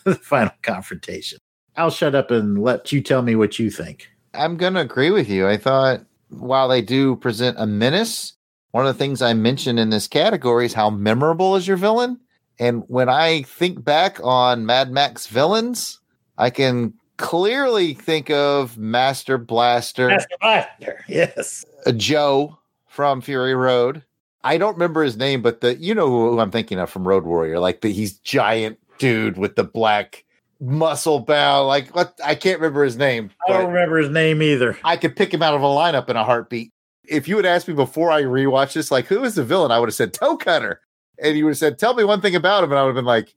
[0.04, 1.38] the final confrontation.
[1.76, 4.08] I'll shut up and let you tell me what you think.
[4.32, 5.46] I'm going to agree with you.
[5.46, 6.00] I thought
[6.30, 8.32] while they do present a menace,
[8.70, 12.18] one of the things I mentioned in this category is how memorable is your villain.
[12.58, 16.00] And when I think back on Mad Max villains,
[16.38, 21.64] I can clearly think of Master Blaster, Master Blaster, yes.
[21.96, 24.02] Joe from Fury Road.
[24.44, 27.24] I don't remember his name, but the you know who I'm thinking of from Road
[27.24, 30.24] Warrior, like the he's giant dude with the black
[30.60, 31.68] muscle bound.
[31.68, 32.18] Like what?
[32.24, 33.30] I can't remember his name.
[33.48, 34.78] I don't remember his name either.
[34.84, 36.72] I could pick him out of a lineup in a heartbeat.
[37.08, 39.70] If you had asked me before I rewatched this, like, who is the villain?
[39.70, 40.80] I would have said Toe Cutter.
[41.22, 42.70] And you would have said, tell me one thing about him.
[42.70, 43.34] And I would have been like,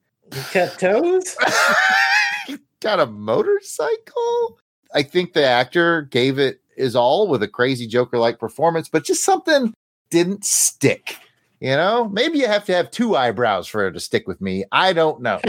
[0.51, 1.35] Cut toes?
[2.79, 4.59] got a motorcycle?
[4.93, 9.03] I think the actor gave it his all with a crazy Joker like performance, but
[9.03, 9.73] just something
[10.09, 11.17] didn't stick.
[11.59, 14.65] You know, maybe you have to have two eyebrows for it to stick with me.
[14.71, 15.39] I don't know.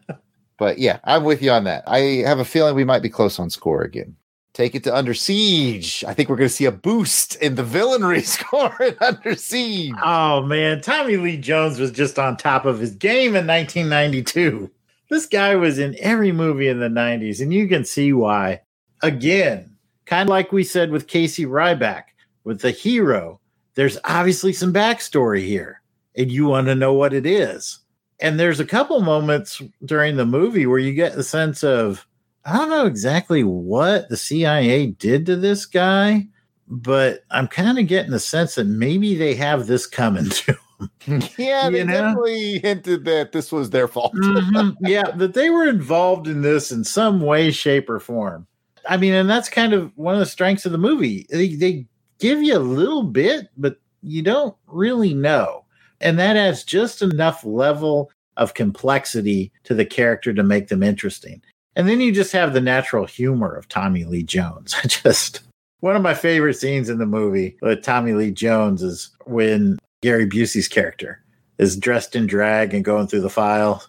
[0.58, 1.84] but yeah, I'm with you on that.
[1.86, 4.16] I have a feeling we might be close on score again.
[4.52, 6.04] Take it to Under Siege.
[6.06, 9.94] I think we're going to see a boost in the villainry score in Under Siege.
[10.02, 14.70] Oh man, Tommy Lee Jones was just on top of his game in 1992.
[15.08, 18.60] This guy was in every movie in the 90s, and you can see why.
[19.02, 19.76] Again,
[20.06, 22.04] kind of like we said with Casey Ryback,
[22.44, 23.40] with the hero,
[23.74, 25.80] there's obviously some backstory here,
[26.16, 27.78] and you want to know what it is.
[28.20, 32.06] And there's a couple moments during the movie where you get the sense of,
[32.44, 36.26] I don't know exactly what the CIA did to this guy,
[36.66, 40.56] but I'm kind of getting the sense that maybe they have this coming to
[41.36, 41.92] Yeah, they You know?
[41.92, 44.14] definitely hinted that this was their fault.
[44.14, 44.76] Mhm.
[44.80, 48.46] Yeah, that they were involved in this in some way, shape, or form.
[48.88, 51.26] I mean, and that's kind of one of the strengths of the movie.
[51.30, 51.86] They, they
[52.18, 55.64] give you a little bit, but you don't really know.
[56.00, 61.42] And that adds just enough level of complexity to the character to make them interesting.
[61.80, 64.76] And then you just have the natural humor of Tommy Lee Jones.
[64.84, 65.40] I just
[65.78, 70.26] one of my favorite scenes in the movie with Tommy Lee Jones is when Gary
[70.26, 71.24] Busey's character
[71.56, 73.82] is dressed in drag and going through the file.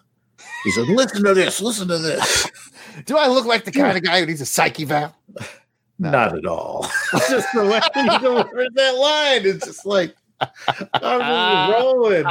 [0.64, 1.60] He said, "Listen to this.
[1.60, 2.50] Listen to this."
[3.04, 5.14] Do I look like the kind of guy who needs a psych eval?
[5.98, 6.90] Not at all.
[7.28, 9.42] just the way he delivered that line.
[9.44, 10.16] It's just like
[10.94, 12.24] I'm rolling.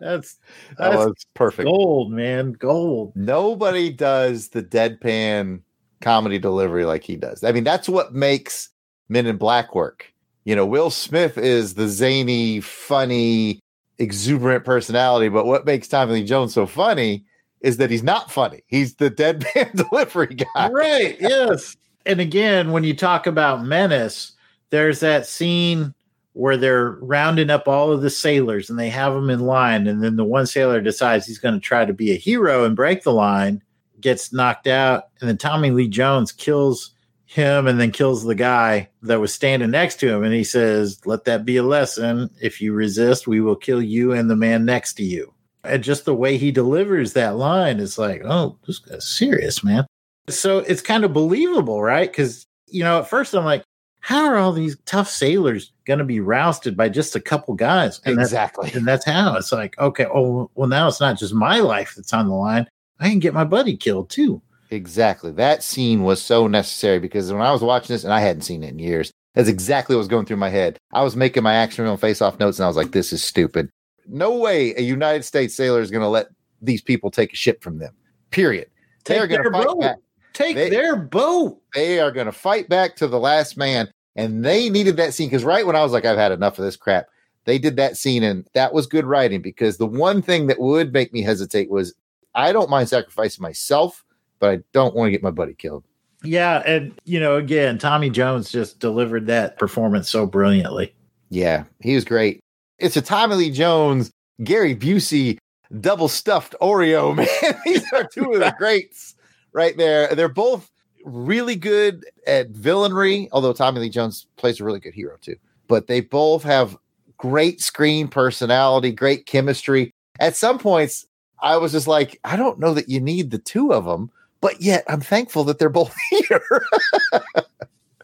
[0.00, 0.38] That's
[0.78, 1.66] That that's was perfect.
[1.66, 2.52] gold, man.
[2.52, 3.12] Gold.
[3.16, 5.60] Nobody does the deadpan
[6.00, 7.44] comedy delivery like he does.
[7.44, 8.70] I mean, that's what makes
[9.08, 10.12] Men in Black work.
[10.44, 13.60] You know, Will Smith is the zany, funny,
[13.98, 17.24] exuberant personality, but what makes Tommy Lee Jones so funny
[17.60, 18.62] is that he's not funny.
[18.68, 20.68] He's the deadpan delivery guy.
[20.70, 21.16] Right.
[21.20, 21.76] Yes.
[22.06, 24.32] and again, when you talk about menace,
[24.70, 25.92] there's that scene
[26.32, 29.86] where they're rounding up all of the sailors and they have them in line.
[29.86, 32.76] And then the one sailor decides he's going to try to be a hero and
[32.76, 33.62] break the line,
[34.00, 35.08] gets knocked out.
[35.20, 36.94] And then Tommy Lee Jones kills
[37.26, 40.24] him and then kills the guy that was standing next to him.
[40.24, 42.30] And he says, Let that be a lesson.
[42.40, 45.32] If you resist, we will kill you and the man next to you.
[45.62, 49.86] And just the way he delivers that line is like, oh, this guy's serious, man.
[50.28, 52.10] So it's kind of believable, right?
[52.10, 53.62] Because, you know, at first I'm like,
[54.00, 58.00] how are all these tough sailors going to be rousted by just a couple guys?
[58.04, 58.64] And exactly.
[58.64, 61.94] That's, and that's how it's like, okay, oh, well, now it's not just my life
[61.94, 62.66] that's on the line.
[62.98, 64.42] I can get my buddy killed too.
[64.70, 65.32] Exactly.
[65.32, 68.62] That scene was so necessary because when I was watching this, and I hadn't seen
[68.62, 70.78] it in years, that's exactly what was going through my head.
[70.92, 73.22] I was making my action film face off notes and I was like, this is
[73.22, 73.68] stupid.
[74.06, 76.28] No way a United States sailor is going to let
[76.62, 77.94] these people take a ship from them.
[78.30, 78.68] Period.
[79.04, 79.96] They're going to fight back.
[80.32, 81.60] Take They- their boat.
[81.74, 83.90] They are going to fight back to the last man.
[84.16, 86.64] And they needed that scene because right when I was like, I've had enough of
[86.64, 87.06] this crap,
[87.44, 88.22] they did that scene.
[88.22, 91.94] And that was good writing because the one thing that would make me hesitate was
[92.34, 94.04] I don't mind sacrificing myself,
[94.40, 95.84] but I don't want to get my buddy killed.
[96.22, 96.62] Yeah.
[96.66, 100.94] And, you know, again, Tommy Jones just delivered that performance so brilliantly.
[101.30, 102.40] Yeah, he was great.
[102.78, 104.10] It's a Tommy Lee Jones,
[104.42, 105.38] Gary Busey
[105.80, 107.60] double stuffed Oreo, man.
[107.64, 109.14] These are two of the greats
[109.52, 110.14] right there.
[110.14, 110.70] They're both
[111.04, 115.36] really good at villainry, although Tommy Lee Jones plays a really good hero too.
[115.68, 116.76] But they both have
[117.16, 119.92] great screen personality, great chemistry.
[120.18, 121.06] At some points,
[121.42, 124.60] I was just like, I don't know that you need the two of them, but
[124.60, 126.64] yet I'm thankful that they're both here.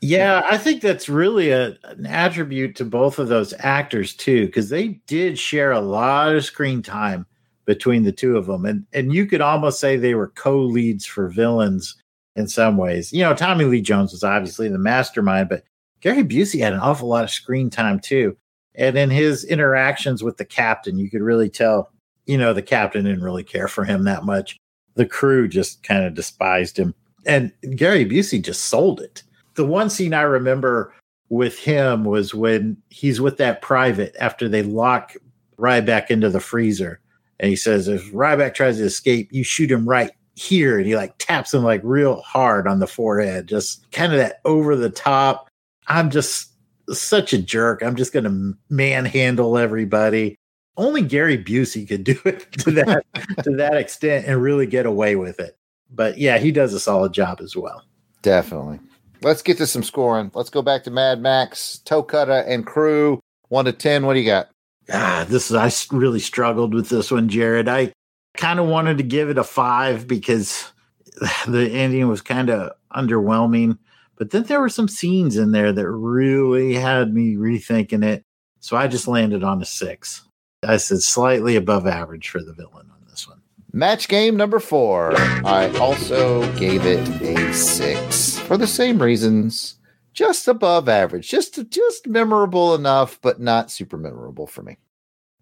[0.03, 4.69] Yeah, I think that's really a, an attribute to both of those actors too, because
[4.69, 7.27] they did share a lot of screen time
[7.67, 11.29] between the two of them, and and you could almost say they were co-leads for
[11.29, 11.97] villains
[12.37, 13.13] in some ways.
[13.13, 15.65] You know, Tommy Lee Jones was obviously the mastermind, but
[16.01, 18.37] Gary Busey had an awful lot of screen time too,
[18.75, 21.91] and in his interactions with the captain, you could really tell.
[22.27, 24.57] You know, the captain didn't really care for him that much.
[24.95, 26.95] The crew just kind of despised him,
[27.25, 29.23] and Gary Busey just sold it
[29.57, 30.95] the one scene I remember
[31.29, 35.15] with him was when he's with that private after they lock
[35.59, 37.01] Ryback into the freezer.
[37.39, 40.79] And he says, if Ryback tries to escape, you shoot him right here.
[40.79, 44.41] And he like taps him like real hard on the forehead, just kind of that
[44.45, 45.49] over the top.
[45.89, 46.53] I'm just
[46.91, 47.83] such a jerk.
[47.83, 50.37] I'm just going to manhandle everybody.
[50.77, 53.05] Only Gary Busey could do it to that
[53.43, 55.57] to that extent and really get away with it.
[55.91, 57.85] But yeah, he does a solid job as well.
[58.23, 58.81] Definitely.
[59.23, 60.31] Let's get to some scoring.
[60.35, 63.21] Let's go back to Mad Max, Toe Cutter, and crew.
[63.49, 64.05] One to ten.
[64.05, 64.49] What do you got?
[64.93, 67.69] Ah, this is I really struggled with this one, Jared.
[67.69, 67.93] I
[68.37, 70.73] kind of wanted to give it a five because
[71.47, 73.79] the ending was kind of underwhelming,
[74.17, 78.25] but then there were some scenes in there that really had me rethinking it.
[78.61, 80.23] So I just landed on a six.
[80.63, 83.41] I said slightly above average for the villain on this one.
[83.73, 85.13] Match game number four.
[85.45, 89.77] I also gave it a six for the same reasons.
[90.17, 94.79] Just above average, just just memorable enough, but not super memorable for me.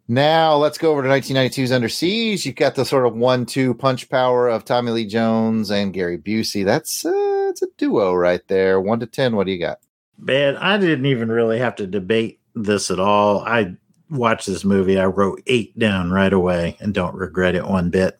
[0.08, 2.44] Now let's go over to 1992's Under Siege.
[2.44, 6.64] You've got the sort of one-two punch power of Tommy Lee Jones and Gary Busey.
[6.64, 8.80] That's uh, it's a duo right there.
[8.80, 9.36] One to ten.
[9.36, 9.78] What do you got?
[10.18, 13.44] Man, I didn't even really have to debate this at all.
[13.44, 13.76] I
[14.10, 14.98] watched this movie.
[14.98, 18.18] I wrote eight down right away and don't regret it one bit.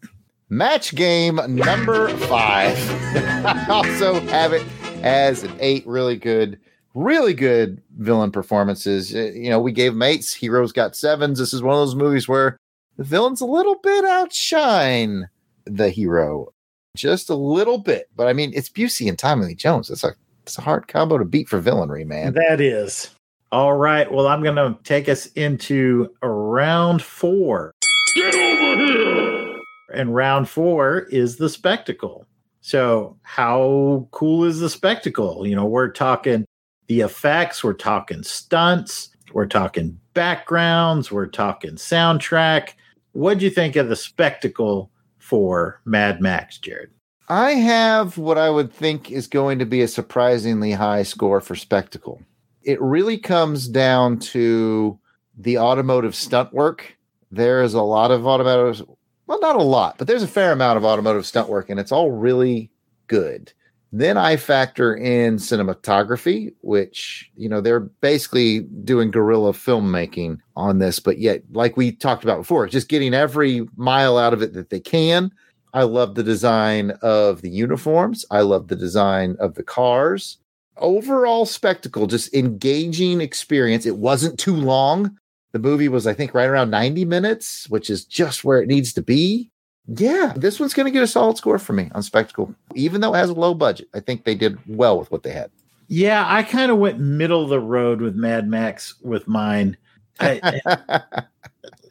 [0.51, 2.77] Match game number five.
[3.45, 4.63] I also have it
[5.05, 5.87] as an eight.
[5.87, 6.59] Really good,
[6.95, 9.15] really good villain performances.
[9.15, 10.35] Uh, You know, we gave them eights.
[10.35, 11.39] Heroes got sevens.
[11.39, 12.57] This is one of those movies where
[12.97, 15.29] the villains a little bit outshine
[15.67, 16.49] the hero,
[16.97, 18.09] just a little bit.
[18.17, 19.91] But I mean, it's Busey and Tommy Lee Jones.
[19.91, 22.35] It's a it's a hard combo to beat for villainry, man.
[22.35, 23.11] That is.
[23.51, 24.11] All right.
[24.11, 27.73] Well, I'm going to take us into round four.
[28.15, 29.55] Get over here!
[29.95, 32.27] And round four is the spectacle.
[32.67, 35.47] So, how cool is the spectacle?
[35.47, 36.47] You know, we're talking
[36.87, 42.71] the effects, we're talking stunts, we're talking backgrounds, we're talking soundtrack.
[43.13, 46.89] What'd you think of the spectacle for Mad Max, Jared?
[47.29, 51.55] I have what I would think is going to be a surprisingly high score for
[51.55, 52.23] spectacle.
[52.63, 54.99] It really comes down to
[55.37, 56.97] the automotive stunt work.
[57.31, 58.89] There is a lot of automotive,
[59.27, 61.93] well, not a lot, but there's a fair amount of automotive stunt work, and it's
[61.93, 62.71] all really
[63.07, 63.53] good.
[63.93, 70.99] Then I factor in cinematography, which, you know, they're basically doing guerrilla filmmaking on this,
[70.99, 74.71] but yet, like we talked about before, just getting every mile out of it that
[74.71, 75.31] they can
[75.75, 78.25] I love the design of the uniforms.
[78.31, 80.39] I love the design of the cars.
[80.77, 83.85] Overall spectacle, just engaging experience.
[83.85, 85.19] It wasn't too long.
[85.55, 88.93] The movie was, I think, right around 90 minutes, which is just where it needs
[88.95, 89.53] to be.
[89.87, 92.53] Yeah, this one's going to get a solid score for me on spectacle.
[92.75, 95.31] Even though it has a low budget, I think they did well with what they
[95.31, 95.53] had.
[95.87, 99.77] Yeah, I kind of went middle of the road with Mad Max with mine.
[100.19, 100.41] I,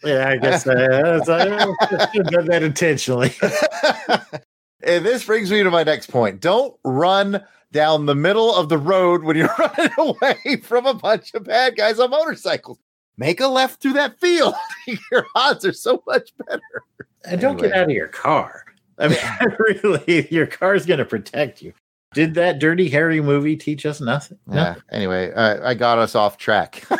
[0.04, 3.34] yeah, I guess uh, I, I uh, should have done that intentionally.
[4.84, 6.42] and this brings me to my next point.
[6.42, 7.42] Don't run
[7.72, 11.78] down the middle of the road when you're running away from a bunch of bad
[11.78, 12.78] guys on motorcycles.
[13.18, 14.56] Make a left through that field.
[15.12, 16.84] your odds are so much better.
[17.26, 18.66] And don't get out of your car.
[18.98, 19.18] I mean,
[19.84, 21.74] really, your car's going to protect you.
[22.14, 24.38] Did that Dirty Harry movie teach us nothing?
[24.52, 24.76] Yeah.
[24.92, 26.86] Anyway, uh, I got us off track.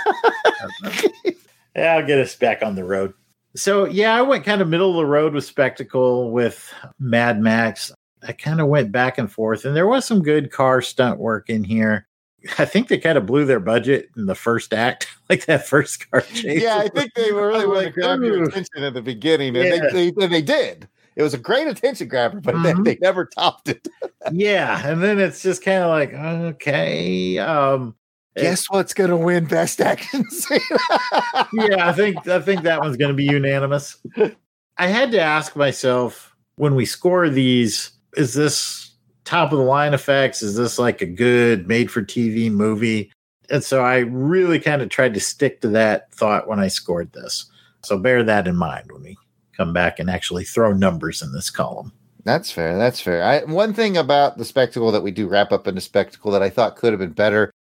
[1.76, 3.14] yeah, I'll get us back on the road.
[3.56, 7.92] So, yeah, I went kind of middle of the road with Spectacle with Mad Max.
[8.24, 11.50] I kind of went back and forth, and there was some good car stunt work
[11.50, 12.08] in here.
[12.58, 16.10] I think they kind of blew their budget in the first act, like that first
[16.12, 16.62] car chase.
[16.64, 19.66] Yeah, I think they were really wanting to grab your attention at the beginning, and
[19.68, 19.90] Yeah.
[19.92, 20.88] they, they, and they did.
[21.16, 23.88] It was a great attention grabber, but they, they never topped it.
[24.32, 27.96] yeah, and then it's just kind of like, okay, um,
[28.36, 30.60] Guess what's going to win Best Action Scene?
[31.54, 33.98] yeah, I think I think that one's going to be unanimous.
[34.78, 38.83] I had to ask myself when we score these: Is this
[39.26, 40.42] top of the line effects?
[40.42, 43.12] Is this like a good made for TV movie?
[43.50, 47.12] And so I really kind of tried to stick to that thought when I scored
[47.14, 47.46] this.
[47.84, 49.18] So bear that in mind when we
[49.56, 51.92] come back and actually throw numbers in this column.
[52.24, 52.78] That's fair.
[52.78, 53.22] That's fair.
[53.24, 56.42] I, one thing about the spectacle that we do wrap up in the spectacle that
[56.42, 57.52] I thought could have been better.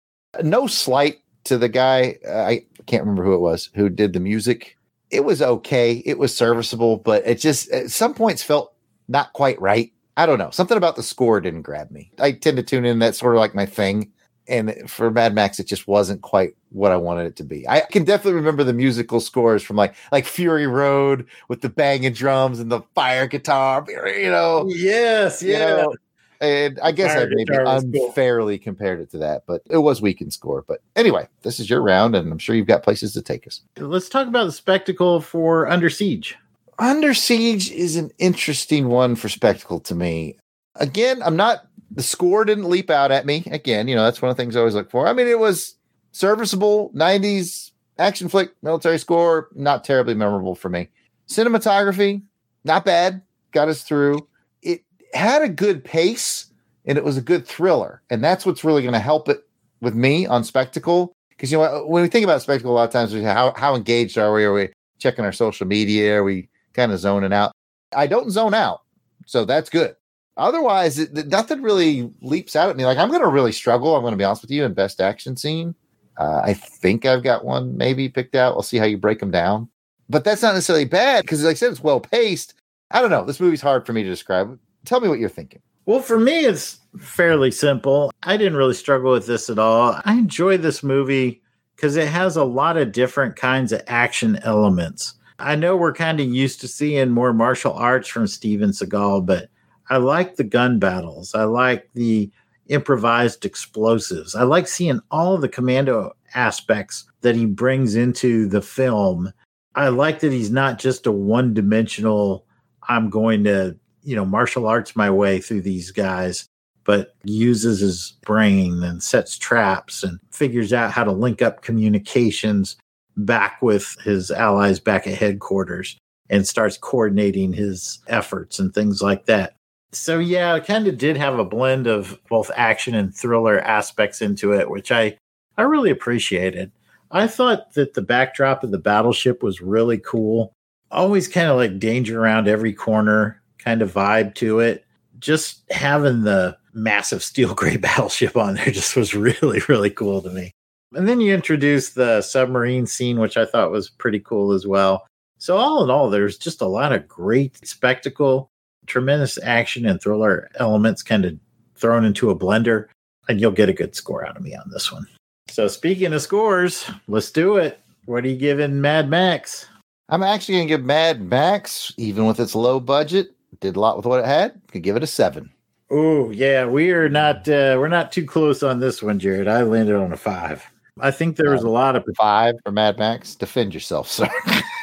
[0.42, 2.18] No slight to the guy.
[2.26, 4.78] Uh, I can't remember who it was who did the music.
[5.12, 6.02] It was okay.
[6.06, 8.74] It was serviceable, but it just at some points felt
[9.08, 9.92] not quite right.
[10.18, 10.52] I don't know.
[10.52, 12.12] Something about the score didn't grab me.
[12.20, 13.00] I tend to tune in.
[13.00, 14.12] That's sort of like my thing.
[14.48, 17.68] And for Mad Max, it just wasn't quite what I wanted it to be.
[17.68, 22.12] I can definitely remember the musical scores from like like Fury Road with the banging
[22.12, 23.86] drums and the fire guitar.
[23.88, 25.94] You know, oh, Yes, you know,
[26.42, 28.08] and I guess I maybe was cool.
[28.08, 30.66] unfairly compared it to that, but it was weak in score.
[30.68, 33.62] But anyway, this is your round, and I'm sure you've got places to take us.
[33.78, 36.36] Let's talk about the spectacle for Under Siege.
[36.80, 40.38] Under Siege is an interesting one for spectacle to me.
[40.76, 43.44] Again, I'm not the score didn't leap out at me.
[43.52, 45.08] Again, you know, that's one of the things I always look for.
[45.08, 45.76] I mean, it was
[46.12, 50.90] serviceable 90s action flick military score, not terribly memorable for me.
[51.28, 52.24] Cinematography,
[52.64, 53.22] not bad,
[53.52, 54.28] got us through.
[54.62, 56.48] It had a good pace
[56.86, 58.02] and it was a good thriller.
[58.10, 59.48] And that's what's really going to help it
[59.82, 61.14] with me on spectacle.
[61.30, 63.76] Because you know, when we think about spectacle, a lot of times we how how
[63.76, 64.46] engaged are we?
[64.46, 64.70] Are we
[65.00, 66.18] checking our social media?
[66.20, 67.52] Are we kind of zoning out?
[67.96, 68.82] I don't zone out,
[69.26, 69.96] so that's good.
[70.36, 72.86] Otherwise, it, nothing really leaps out at me.
[72.86, 73.96] Like I'm going to really struggle.
[73.96, 74.64] I'm going to be honest with you.
[74.64, 75.76] In best action scene,
[76.18, 78.56] uh, I think I've got one maybe picked out.
[78.56, 79.70] We'll see how you break them down.
[80.10, 82.56] But that's not necessarily bad because, like I said, it's well paced.
[82.92, 83.26] I don't know.
[83.26, 84.60] This movie's hard for me to describe.
[84.86, 85.62] Tell me what you're thinking.
[85.86, 88.12] Well, for me, it's fairly simple.
[88.24, 90.00] I didn't really struggle with this at all.
[90.06, 91.42] I enjoy this movie
[91.76, 95.16] because it has a lot of different kinds of action elements.
[95.40, 99.50] I know we're kind of used to seeing more martial arts from Steven Seagal, but
[99.90, 101.36] I like the gun battles.
[101.36, 102.32] I like the
[102.68, 104.36] improvised explosives.
[104.36, 109.32] I like seeing all the commando aspects that he brings into the film.
[109.76, 112.46] I like that he's not just a one dimensional,
[112.88, 116.48] I'm going to, you know, martial arts my way through these guys,
[116.84, 122.78] but uses his brain and sets traps and figures out how to link up communications
[123.18, 125.98] back with his allies back at headquarters
[126.30, 129.56] and starts coordinating his efforts and things like that.
[129.92, 134.22] So yeah, it kind of did have a blend of both action and thriller aspects
[134.22, 135.18] into it, which I
[135.58, 136.72] I really appreciated.
[137.12, 140.52] I thought that the backdrop of the battleship was really cool.
[140.90, 144.86] Always kind of like danger around every corner kind of vibe to it.
[145.20, 150.30] Just having the massive steel gray battleship on there just was really, really cool to
[150.32, 150.52] me.
[150.96, 155.06] And then you introduce the submarine scene, which I thought was pretty cool as well.
[155.38, 158.50] So, all in all, there's just a lot of great spectacle,
[158.86, 161.38] tremendous action and thriller elements kind of
[161.76, 162.88] thrown into a blender,
[163.28, 165.06] and you'll get a good score out of me on this one.
[165.50, 167.80] So, speaking of scores, let's do it.
[168.06, 169.68] What are you giving Mad Max?
[170.10, 173.98] I'm actually going to give Mad Max, even with its low budget, did a lot
[173.98, 174.62] with what it had.
[174.72, 175.52] Could give it a seven.
[175.90, 179.48] Oh yeah, we are not uh, we're not too close on this one, Jared.
[179.48, 180.66] I landed on a five.
[181.00, 183.36] I think there was a lot of five for Mad Max.
[183.36, 184.28] Defend yourself, sir.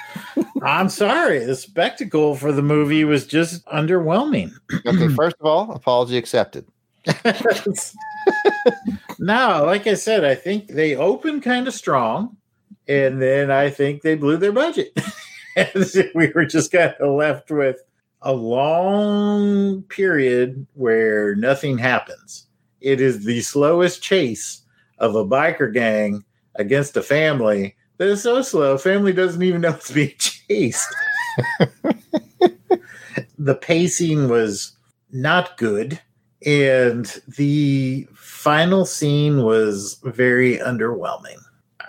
[0.63, 1.45] I'm sorry.
[1.45, 4.53] The spectacle for the movie was just underwhelming.
[4.87, 6.67] okay, first of all, apology accepted.
[9.19, 12.37] no, like I said, I think they opened kind of strong,
[12.89, 14.93] and then I think they blew their budget.
[16.15, 17.83] we were just kind of left with
[18.23, 22.47] a long period where nothing happens.
[22.81, 24.60] It is the slowest chase
[25.01, 26.25] of a biker gang
[26.55, 30.95] against a family that is so slow, family doesn't even know it's being chased.
[33.39, 34.73] the pacing was
[35.13, 36.01] not good,
[36.47, 41.39] and the final scene was very underwhelming.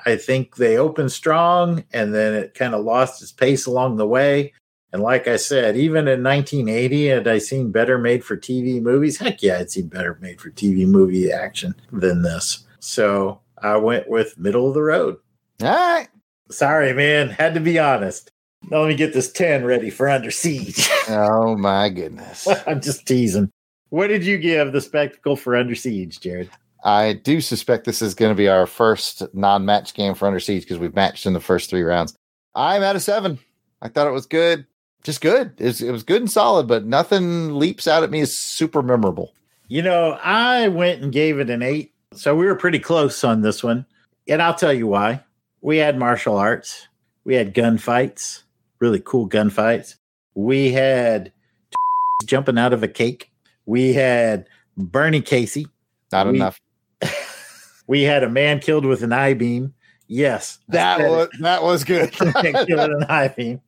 [0.06, 4.08] I think they opened strong and then it kind of lost its pace along the
[4.08, 4.54] way.
[4.94, 9.18] And like I said, even in 1980, had I seen better made for TV movies?
[9.18, 12.66] Heck yeah, I'd seen better made for TV movie action than this.
[12.82, 15.18] So I went with middle of the road.
[15.62, 16.08] All right.
[16.50, 17.30] Sorry, man.
[17.30, 18.32] Had to be honest.
[18.70, 20.90] Now let me get this 10 ready for Under Siege.
[21.10, 22.48] oh, my goodness.
[22.68, 23.50] I'm just teasing.
[23.90, 26.50] What did you give the spectacle for Under Siege, Jared?
[26.84, 30.40] I do suspect this is going to be our first non match game for Under
[30.40, 32.16] Siege because we've matched in the first three rounds.
[32.56, 33.40] I'm at a seven.
[33.82, 34.66] I thought it was good.
[35.04, 35.54] Just good.
[35.58, 38.82] It was, it was good and solid, but nothing leaps out at me as super
[38.82, 39.34] memorable.
[39.68, 41.91] You know, I went and gave it an eight.
[42.14, 43.86] So we were pretty close on this one.
[44.28, 45.24] And I'll tell you why.
[45.62, 46.88] We had martial arts,
[47.24, 48.44] we had gunfights,
[48.80, 49.96] really cool gunfights.
[50.34, 51.32] We had
[52.26, 53.32] jumping out of a cake.
[53.66, 55.68] We had Bernie Casey.
[56.12, 56.60] Not we, enough.
[57.88, 59.74] we had a man killed with an I beam.
[60.08, 61.42] Yes, that was it.
[61.42, 62.12] that was good.
[62.12, 63.62] killed with an I beam.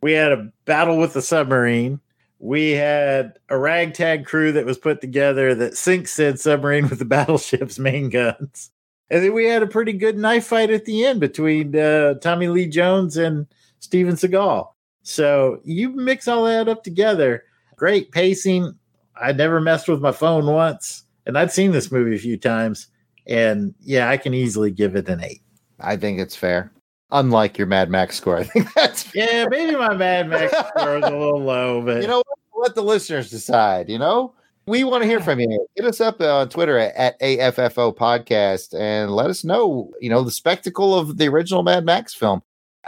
[0.00, 2.00] We had a battle with the submarine.
[2.42, 7.04] We had a ragtag crew that was put together that sinks said submarine with the
[7.04, 8.70] battleship's main guns.
[9.10, 12.48] And then we had a pretty good knife fight at the end between uh, Tommy
[12.48, 13.46] Lee Jones and
[13.78, 14.68] Steven Seagal.
[15.04, 17.44] So you mix all that up together.
[17.76, 18.76] Great pacing.
[19.20, 22.88] I never messed with my phone once, and I'd seen this movie a few times.
[23.26, 25.42] And yeah, I can easily give it an eight.
[25.78, 26.72] I think it's fair.
[27.12, 29.46] Unlike your Mad Max score, I think that's yeah.
[29.48, 32.62] Maybe my Mad Max score is a little low, but you know, what?
[32.62, 33.88] let the listeners decide.
[33.88, 34.34] You know,
[34.66, 35.66] we want to hear from you.
[35.76, 40.22] Hit us up on Twitter at, at AFFO Podcast and let us know, you know,
[40.22, 42.42] the spectacle of the original Mad Max film.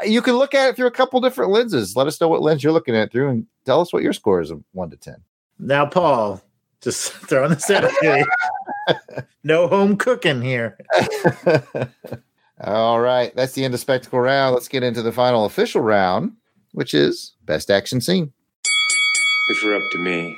[0.05, 1.95] You can look at it through a couple different lenses.
[1.95, 4.41] Let us know what lens you're looking at through and tell us what your score
[4.41, 5.17] is of one to 10.
[5.59, 6.43] Now, Paul,
[6.81, 7.91] just throwing this out
[9.45, 10.79] no home cooking here.
[12.61, 13.35] All right.
[13.35, 14.55] That's the end of spectacle round.
[14.55, 16.33] Let's get into the final official round,
[16.73, 18.33] which is best action scene.
[19.51, 20.37] If it were up to me,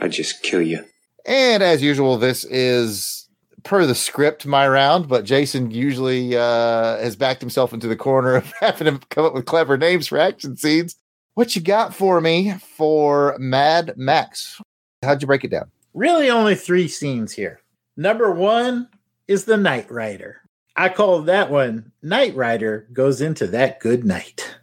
[0.00, 0.84] I'd just kill you.
[1.26, 3.28] And as usual, this is
[3.62, 8.34] per the script my round, but Jason usually uh, has backed himself into the corner
[8.34, 10.96] of having to come up with clever names for action scenes.
[11.34, 14.60] What you got for me for Mad Max?
[15.02, 15.70] How'd you break it down?
[15.94, 17.60] Really, only three scenes here.
[17.96, 18.88] Number one
[19.28, 20.42] is the Night Rider.
[20.78, 24.56] I call that one Night Rider goes into that good night.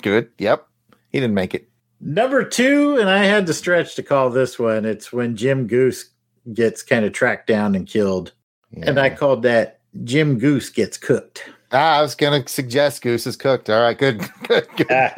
[0.00, 0.30] good.
[0.38, 0.66] Yep.
[1.10, 1.68] He didn't make it.
[2.00, 4.84] Number two, and I had to stretch to call this one.
[4.84, 6.10] It's when Jim Goose
[6.52, 8.32] gets kind of tracked down and killed.
[8.70, 8.90] Yeah.
[8.90, 11.50] And I called that Jim Goose gets cooked.
[11.72, 13.68] Ah, I was going to suggest Goose is cooked.
[13.68, 14.90] All right, good, good, good.
[14.90, 15.10] Uh,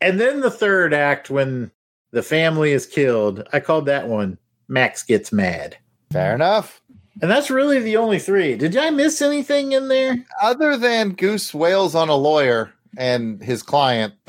[0.00, 1.70] and then the third act, when
[2.12, 5.76] the family is killed, I called that one Max gets mad.
[6.10, 6.80] Fair enough.
[7.20, 8.56] And that's really the only three.
[8.56, 10.24] Did I miss anything in there?
[10.40, 14.14] Other than Goose wails on a lawyer and his client.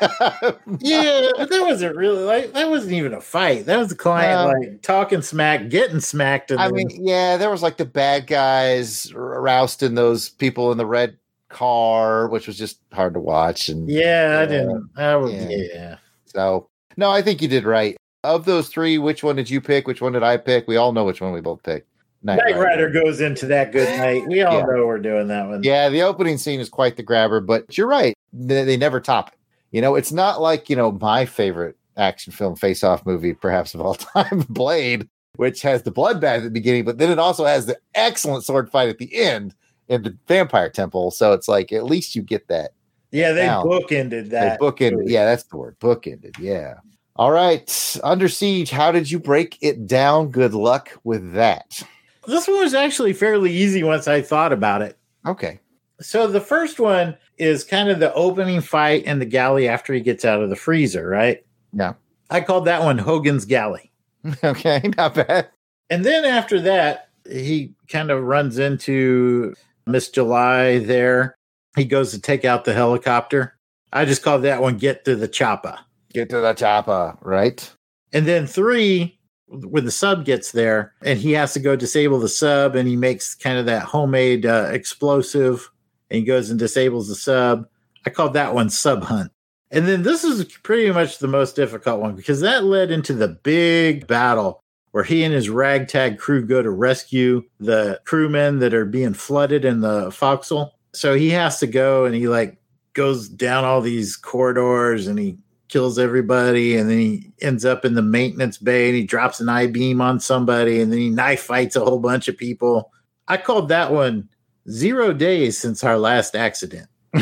[0.00, 3.66] yeah, but that wasn't really like that wasn't even a fight.
[3.66, 6.52] That was the client um, like talking smack, getting smacked.
[6.52, 11.18] I mean, yeah, there was like the bad guys rousting those people in the red
[11.48, 13.68] car, which was just hard to watch.
[13.68, 14.90] And yeah, uh, I didn't.
[14.96, 15.66] I was, yeah.
[15.74, 15.96] yeah.
[16.24, 17.96] So no, I think you did right.
[18.22, 19.86] Of those three, which one did you pick?
[19.86, 20.68] Which one did I pick?
[20.68, 21.89] We all know which one we both picked.
[22.22, 22.86] Night, Night Rider.
[22.86, 22.90] Rider.
[22.90, 24.26] goes into that good night.
[24.26, 24.66] We all yeah.
[24.66, 25.62] know we're doing that one.
[25.62, 28.14] Yeah, the opening scene is quite the grabber, but you're right.
[28.32, 29.34] They, they never top it.
[29.70, 33.74] You know, it's not like, you know, my favorite action film face off movie, perhaps
[33.74, 37.44] of all time, Blade, which has the bloodbath at the beginning, but then it also
[37.44, 39.54] has the excellent sword fight at the end
[39.88, 41.10] in the vampire temple.
[41.10, 42.72] So it's like at least you get that.
[43.12, 43.66] Yeah, they down.
[43.66, 44.60] bookended that.
[44.60, 45.04] They bookended.
[45.06, 45.78] Yeah, that's the word.
[45.80, 46.38] Bookended.
[46.38, 46.74] Yeah.
[47.16, 47.98] All right.
[48.04, 50.30] Under Siege, how did you break it down?
[50.30, 51.82] Good luck with that.
[52.26, 54.98] This one was actually fairly easy once I thought about it.
[55.26, 55.60] Okay.
[56.00, 60.00] So the first one is kind of the opening fight in the galley after he
[60.00, 61.44] gets out of the freezer, right?
[61.72, 61.94] Yeah.
[62.30, 63.90] I called that one Hogan's Galley.
[64.44, 65.48] okay, not bad.
[65.88, 69.54] And then after that, he kind of runs into
[69.86, 71.34] Miss July there.
[71.76, 73.56] He goes to take out the helicopter.
[73.92, 75.78] I just called that one "Get to the Chopper."
[76.12, 77.72] Get to the chopper, right?
[78.12, 79.18] And then three,
[79.50, 82.96] when the sub gets there and he has to go disable the sub and he
[82.96, 85.70] makes kind of that homemade uh, explosive
[86.10, 87.66] and he goes and disables the sub.
[88.06, 89.32] I called that one Sub Hunt.
[89.70, 93.28] And then this is pretty much the most difficult one because that led into the
[93.28, 98.84] big battle where he and his ragtag crew go to rescue the crewmen that are
[98.84, 100.70] being flooded in the fo'c'sle.
[100.92, 102.58] So he has to go and he like
[102.94, 105.38] goes down all these corridors and he
[105.70, 109.48] kills everybody and then he ends up in the maintenance bay and he drops an
[109.48, 112.92] I beam on somebody and then he knife fights a whole bunch of people.
[113.28, 114.28] I called that one
[114.68, 116.88] zero days since our last accident.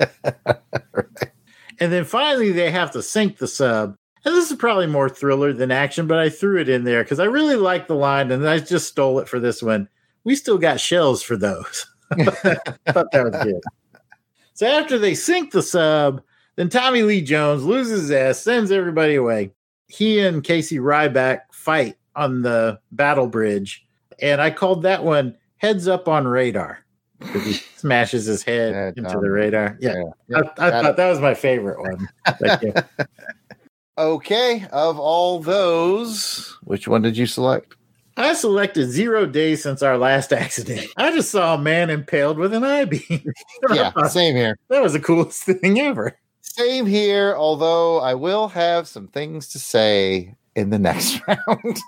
[1.80, 3.96] And then finally they have to sink the sub.
[4.24, 7.20] And this is probably more thriller than action, but I threw it in there because
[7.20, 9.88] I really like the line and I just stole it for this one.
[10.24, 11.86] We still got shells for those.
[12.10, 12.24] I
[12.88, 13.60] thought that was good.
[14.54, 16.22] So after they sink the sub,
[16.58, 19.52] then Tommy Lee Jones loses his ass, sends everybody away.
[19.86, 23.86] He and Casey Ryback fight on the battle bridge.
[24.20, 26.84] And I called that one heads up on radar.
[27.32, 29.22] He smashes his head into Tom.
[29.22, 29.78] the radar.
[29.80, 30.02] Yeah.
[30.28, 30.38] Yeah.
[30.58, 32.08] I, I That- thought that was my favorite one.
[33.96, 37.74] Okay, of all those, which one did you select?
[38.16, 40.86] I selected zero days since our last accident.
[40.96, 43.32] I just saw a man impaled with an I beam.
[43.72, 44.56] Yeah, same here.
[44.68, 46.16] That was the coolest thing ever.
[46.58, 51.78] Same here, although I will have some things to say in the next round.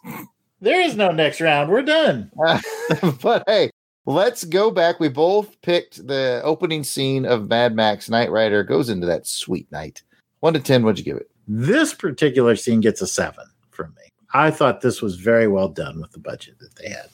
[0.61, 1.71] There is no next round.
[1.71, 2.31] We're done.
[3.21, 3.71] but hey,
[4.07, 5.01] let's go back.
[5.01, 9.71] We both picked the opening scene of Mad Max Night Rider goes into that sweet
[9.73, 10.03] night.
[10.39, 11.29] One to ten, what'd you give it?
[11.49, 14.09] This particular scene gets a seven from me.
[14.35, 17.09] I thought this was very well done with the budget that they had.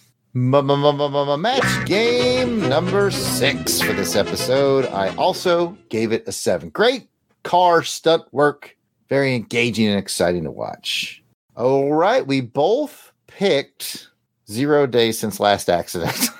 [1.38, 4.84] Match game number six for this episode.
[4.86, 6.68] I also gave it a seven.
[6.68, 7.08] Great
[7.46, 8.76] car stunt work.
[9.08, 11.22] Very engaging and exciting to watch.
[11.56, 12.26] All right.
[12.26, 14.08] We both picked
[14.50, 16.28] zero days since last accident.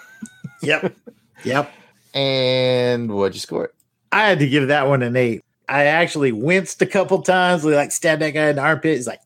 [0.62, 0.96] Yep.
[1.44, 1.70] Yep.
[2.14, 3.74] and what'd you score it?
[4.10, 5.42] I had to give that one an eight.
[5.68, 7.62] I actually winced a couple times.
[7.62, 8.96] We like stabbed that guy in the armpit.
[8.96, 9.20] He's like,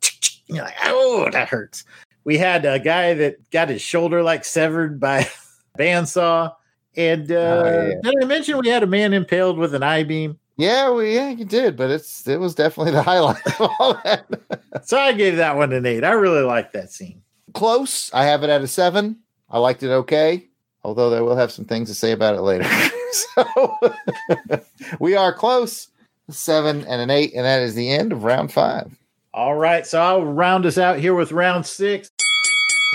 [0.49, 1.85] you're like, oh, that hurts.
[2.24, 5.26] We had a guy that got his shoulder like severed by a
[5.78, 6.53] bandsaw.
[6.97, 7.95] And uh, Oh, yeah.
[8.03, 10.39] did I mention we had a man impaled with an I beam?
[10.61, 14.27] Yeah, we yeah, you did, but it's it was definitely the highlight of all that.
[14.83, 16.05] So I gave that one an eight.
[16.05, 17.23] I really liked that scene.
[17.55, 18.11] Close.
[18.13, 19.17] I have it at a seven.
[19.49, 20.47] I liked it okay,
[20.85, 22.69] although I will have some things to say about it later.
[23.13, 23.79] so
[25.01, 25.89] we are close.
[26.29, 28.97] Seven and an eight, and that is the end of round five.
[29.33, 29.87] All right.
[29.87, 32.11] So I'll round us out here with round six.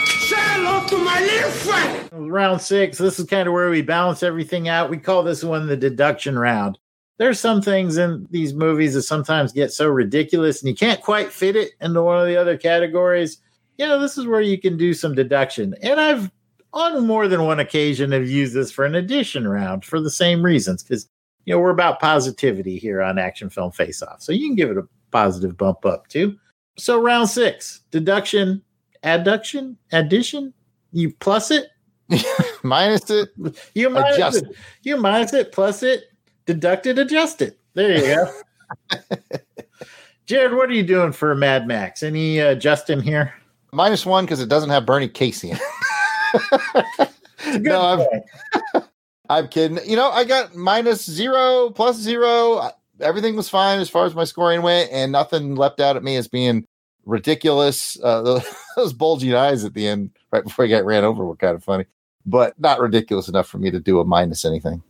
[0.06, 2.32] Say hello to my little friend.
[2.32, 3.00] round six.
[3.00, 4.92] This is kind of where we balance everything out.
[4.92, 6.78] We call this one the deduction round.
[7.18, 11.32] There's some things in these movies that sometimes get so ridiculous and you can't quite
[11.32, 13.38] fit it into one of the other categories.
[13.78, 15.76] You know, this is where you can do some deduction.
[15.82, 16.32] And I've
[16.74, 20.44] on more than one occasion have used this for an addition round for the same
[20.44, 21.08] reasons because
[21.46, 24.22] you know we're about positivity here on Action Film Face Off.
[24.22, 26.38] So you can give it a positive bump up too.
[26.78, 28.62] So round six, deduction,
[29.04, 30.54] adduction, addition.
[30.92, 31.68] You plus it,
[32.64, 33.30] Minus it,
[33.74, 34.56] you minus Adjust it.
[34.84, 36.06] You minus it, plus it,
[36.46, 37.56] deduct adjusted.
[37.74, 38.98] There you go.
[40.26, 42.02] Jared, what are you doing for Mad Max?
[42.02, 43.34] Any uh, Justin here?
[43.76, 47.10] minus one because it doesn't have Bernie Casey in it.
[47.62, 48.84] no, I'm,
[49.30, 49.80] I'm kidding.
[49.86, 52.72] You know, I got minus zero, plus zero.
[53.02, 56.16] Everything was fine as far as my scoring went, and nothing leapt out at me
[56.16, 56.66] as being
[57.06, 58.00] ridiculous.
[58.02, 58.42] Uh,
[58.76, 61.64] those bulging eyes at the end, right before I got ran over, were kind of
[61.64, 61.86] funny,
[62.26, 64.82] but not ridiculous enough for me to do a minus anything.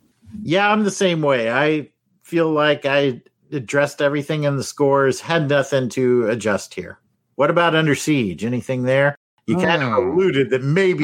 [0.43, 1.51] Yeah, I'm the same way.
[1.51, 1.89] I
[2.23, 3.21] feel like I
[3.51, 6.99] addressed everything in the scores, had nothing to adjust here.
[7.35, 8.43] What about Under Siege?
[8.43, 9.15] Anything there?
[9.47, 10.09] You kind of Hmm.
[10.09, 11.03] alluded that maybe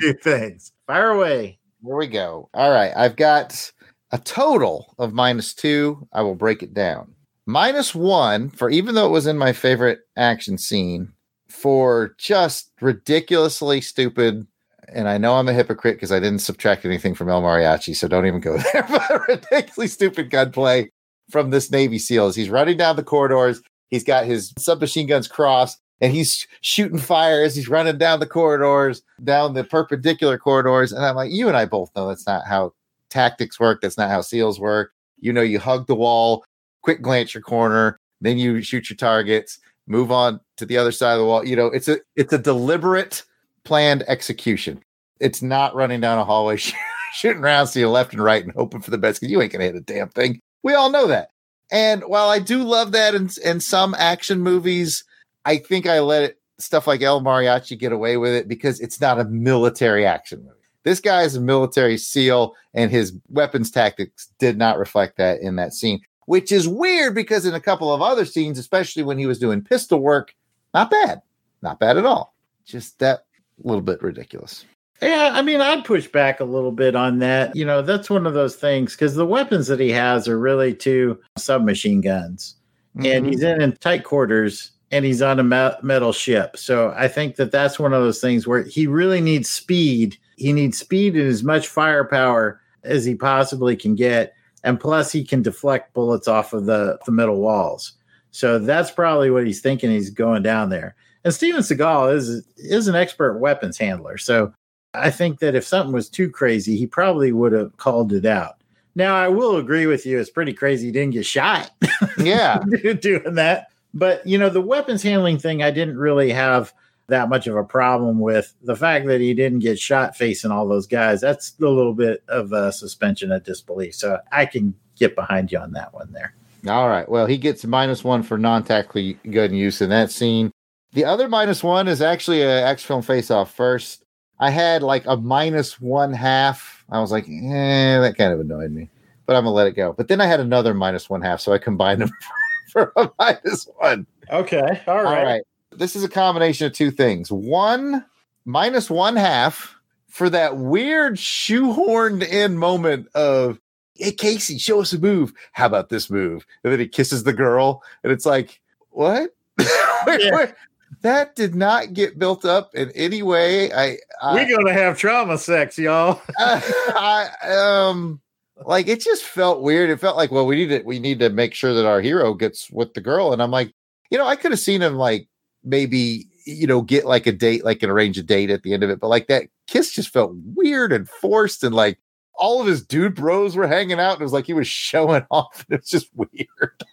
[0.00, 0.72] two things.
[0.86, 1.58] Fire away.
[1.84, 2.48] Here we go.
[2.54, 2.92] All right.
[2.96, 3.72] I've got
[4.12, 6.06] a total of minus two.
[6.12, 7.12] I will break it down.
[7.46, 11.12] Minus one for even though it was in my favorite action scene
[11.48, 14.46] for just ridiculously stupid.
[14.88, 18.08] And I know I'm a hypocrite because I didn't subtract anything from El Mariachi, so
[18.08, 18.86] don't even go there.
[18.88, 20.90] But ridiculously stupid gunplay
[21.30, 23.60] from this Navy SEAL as he's running down the corridors.
[23.88, 28.26] He's got his submachine guns crossed and he's shooting fire as he's running down the
[28.26, 30.92] corridors, down the perpendicular corridors.
[30.92, 32.72] And I'm like, you and I both know that's not how
[33.10, 33.80] tactics work.
[33.80, 34.92] That's not how SEALs work.
[35.18, 36.44] You know, you hug the wall,
[36.82, 41.14] quick glance your corner, then you shoot your targets, move on to the other side
[41.14, 41.46] of the wall.
[41.46, 43.22] You know, it's a it's a deliberate,
[43.66, 44.82] planned execution.
[45.20, 46.56] It's not running down a hallway
[47.12, 49.52] shooting rounds to your left and right and hoping for the best because you ain't
[49.52, 50.40] gonna hit a damn thing.
[50.62, 51.30] We all know that.
[51.70, 55.04] And while I do love that in, in some action movies,
[55.44, 59.00] I think I let it stuff like El Mariachi get away with it because it's
[59.00, 60.52] not a military action movie.
[60.84, 65.56] This guy is a military SEAL, and his weapons tactics did not reflect that in
[65.56, 69.26] that scene, which is weird because in a couple of other scenes, especially when he
[69.26, 70.34] was doing pistol work,
[70.72, 71.22] not bad.
[71.60, 72.36] Not bad at all.
[72.64, 73.25] Just that
[73.62, 74.64] little bit ridiculous.
[75.02, 77.54] Yeah, I mean, I'd push back a little bit on that.
[77.54, 80.72] You know, that's one of those things because the weapons that he has are really
[80.74, 82.56] two submachine guns,
[82.96, 83.28] and Mhm.
[83.28, 86.56] he's in, in tight quarters and he's on a me- metal ship.
[86.56, 90.16] So I think that that's one of those things where he really needs speed.
[90.36, 94.32] He needs speed and as much firepower as he possibly can get,
[94.64, 97.92] and plus he can deflect bullets off of the the metal walls.
[98.30, 99.90] So that's probably what he's thinking.
[99.90, 100.94] He's going down there.
[101.26, 104.16] And Steven Seagal is is an expert weapons handler.
[104.16, 104.54] So
[104.94, 108.60] I think that if something was too crazy, he probably would have called it out.
[108.94, 110.20] Now I will agree with you.
[110.20, 111.72] It's pretty crazy he didn't get shot
[112.16, 112.62] Yeah.
[113.00, 113.66] doing that.
[113.92, 116.72] But you know, the weapons handling thing I didn't really have
[117.08, 118.54] that much of a problem with.
[118.62, 122.22] The fact that he didn't get shot facing all those guys, that's a little bit
[122.28, 123.96] of a suspension of disbelief.
[123.96, 126.36] So I can get behind you on that one there.
[126.68, 127.08] All right.
[127.08, 130.52] Well, he gets minus one for non-tactically gun use in that scene.
[130.96, 134.06] The other minus one is actually a X film face off first.
[134.40, 136.82] I had like a minus one half.
[136.90, 138.88] I was like, eh, that kind of annoyed me,
[139.26, 139.92] but I'm gonna let it go.
[139.92, 142.10] But then I had another minus one half, so I combined them
[142.72, 144.06] for a minus one.
[144.30, 144.80] Okay.
[144.86, 145.22] All All right.
[145.22, 145.42] right.
[145.70, 147.30] This is a combination of two things.
[147.30, 148.02] One,
[148.46, 149.76] minus one half
[150.08, 153.60] for that weird shoehorned in moment of,
[153.96, 155.34] hey, Casey, show us a move.
[155.52, 156.46] How about this move?
[156.64, 159.34] And then he kisses the girl, and it's like, what?
[160.06, 160.34] Wait, Yeah.
[160.36, 160.54] wait.
[161.02, 163.72] That did not get built up in any way.
[163.72, 166.20] I, I We're gonna have trauma sex, y'all.
[166.38, 168.20] I um
[168.64, 169.90] like it just felt weird.
[169.90, 172.34] It felt like, well, we need to we need to make sure that our hero
[172.34, 173.32] gets with the girl.
[173.32, 173.74] And I'm like,
[174.10, 175.28] you know, I could have seen him like
[175.64, 178.82] maybe you know get like a date, like an arrange a date at the end
[178.82, 181.98] of it, but like that kiss just felt weird and forced, and like
[182.34, 185.26] all of his dude bros were hanging out, and it was like he was showing
[185.30, 185.64] off.
[185.68, 186.84] And it was just weird.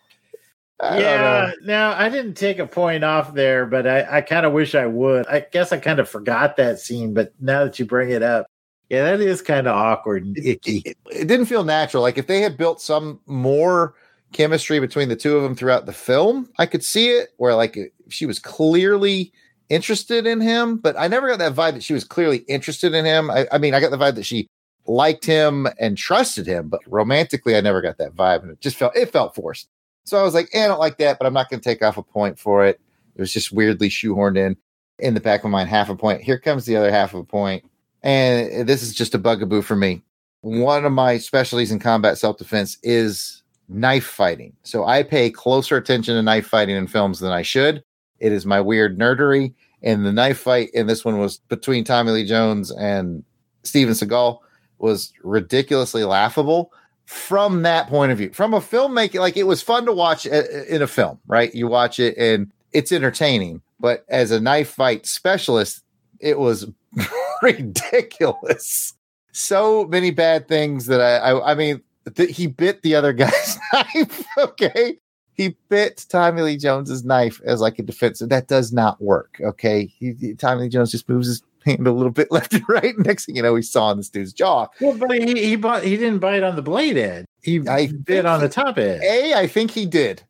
[0.84, 1.00] I.
[1.00, 4.76] Yeah, now I didn't take a point off there, but I, I kind of wish
[4.76, 5.26] I would.
[5.28, 8.48] I guess I kind of forgot that scene, but now that you bring it up,
[8.90, 10.84] yeah, that is kind of awkward and icky.
[10.86, 12.04] it, it didn't feel natural.
[12.04, 13.96] Like if they had built some more
[14.34, 17.78] chemistry between the two of them throughout the film, I could see it where like
[18.10, 19.32] she was clearly
[19.70, 23.06] interested in him, but I never got that vibe that she was clearly interested in
[23.06, 23.32] him.
[23.32, 24.48] I, I mean, I got the vibe that she
[24.86, 28.76] liked him and trusted him, but romantically, I never got that vibe, and it just
[28.76, 29.70] felt it felt forced.
[30.06, 31.82] So I was like, eh, I don't like that, but I'm not going to take
[31.82, 32.80] off a point for it.
[33.16, 34.58] It was just weirdly shoehorned in.
[35.00, 36.22] In the back of my mind, half a point.
[36.22, 37.66] Here comes the other half of a point.
[38.04, 40.04] And this is just a bugaboo for me.
[40.42, 44.54] One of my specialties in combat self defense is knife fighting.
[44.64, 47.84] So I pay closer attention to knife fighting in films than I should.
[48.20, 49.54] It is my weird nerdery.
[49.82, 53.24] And the knife fight in this one was between Tommy Lee Jones and
[53.64, 54.40] Steven Seagal
[54.78, 56.72] was ridiculously laughable
[57.06, 58.32] from that point of view.
[58.32, 61.54] From a filmmaking, like it was fun to watch a- in a film, right?
[61.54, 63.62] You watch it and it's entertaining.
[63.80, 65.84] But as a knife fight specialist,
[66.20, 66.66] it was
[67.42, 68.94] ridiculous.
[69.32, 71.82] So many bad things that I, I, I mean,
[72.16, 74.26] th- he bit the other guy's knife.
[74.38, 74.98] Okay.
[75.36, 78.20] He bit Tommy Lee Jones's knife as like a defense.
[78.20, 79.38] That does not work.
[79.42, 79.88] Okay.
[79.98, 82.98] He- Tommy Lee Jones just moves his hand a little bit left and right.
[83.00, 84.68] Next thing you know, he's sawing this dude's jaw.
[84.82, 87.26] Well, but he he, bought, he didn't bite on the blade edge.
[87.42, 89.02] He I bit on the top edge.
[89.04, 90.24] A, I think he did.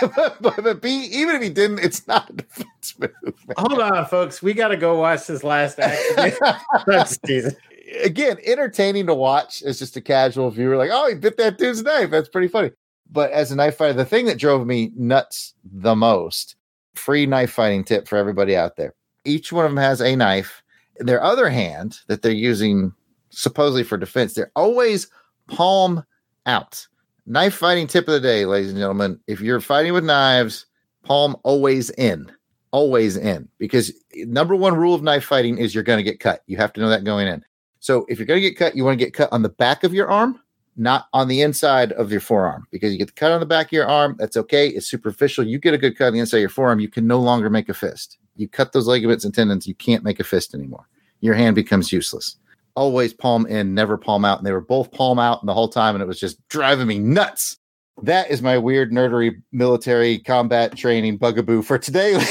[0.40, 3.34] but, but B, even if he didn't, it's not a defense move.
[3.56, 4.42] Hold on, folks.
[4.42, 5.98] We got to go watch this last act.
[8.02, 11.82] Again, entertaining to watch as just a casual viewer, like, oh, he bit that dude's
[11.82, 12.10] knife.
[12.10, 12.70] That's pretty funny.
[13.10, 16.56] But as a knife fighter, the thing that drove me nuts the most,
[16.94, 18.94] free knife fighting tip for everybody out there.
[19.24, 20.62] Each one of them has a knife.
[20.98, 22.92] Their other hand that they're using
[23.30, 25.08] supposedly for defense, they're always
[25.48, 26.04] palm
[26.46, 26.86] out.
[27.26, 29.20] Knife fighting tip of the day, ladies and gentlemen.
[29.26, 30.66] If you're fighting with knives,
[31.04, 32.32] palm always in,
[32.70, 33.48] always in.
[33.58, 36.42] Because number one rule of knife fighting is you're going to get cut.
[36.46, 37.44] You have to know that going in.
[37.80, 39.84] So if you're going to get cut, you want to get cut on the back
[39.84, 40.40] of your arm,
[40.76, 42.66] not on the inside of your forearm.
[42.70, 44.68] Because you get the cut on the back of your arm, that's okay.
[44.68, 45.46] It's superficial.
[45.46, 47.50] You get a good cut on the inside of your forearm, you can no longer
[47.50, 48.18] make a fist.
[48.38, 50.88] You cut those ligaments and tendons, you can't make a fist anymore.
[51.20, 52.36] Your hand becomes useless
[52.78, 54.38] always palm in, never palm out.
[54.38, 56.98] And they were both palm out the whole time, and it was just driving me
[56.98, 57.58] nuts.
[58.02, 62.16] That is my weird nerdery military combat training bugaboo for today.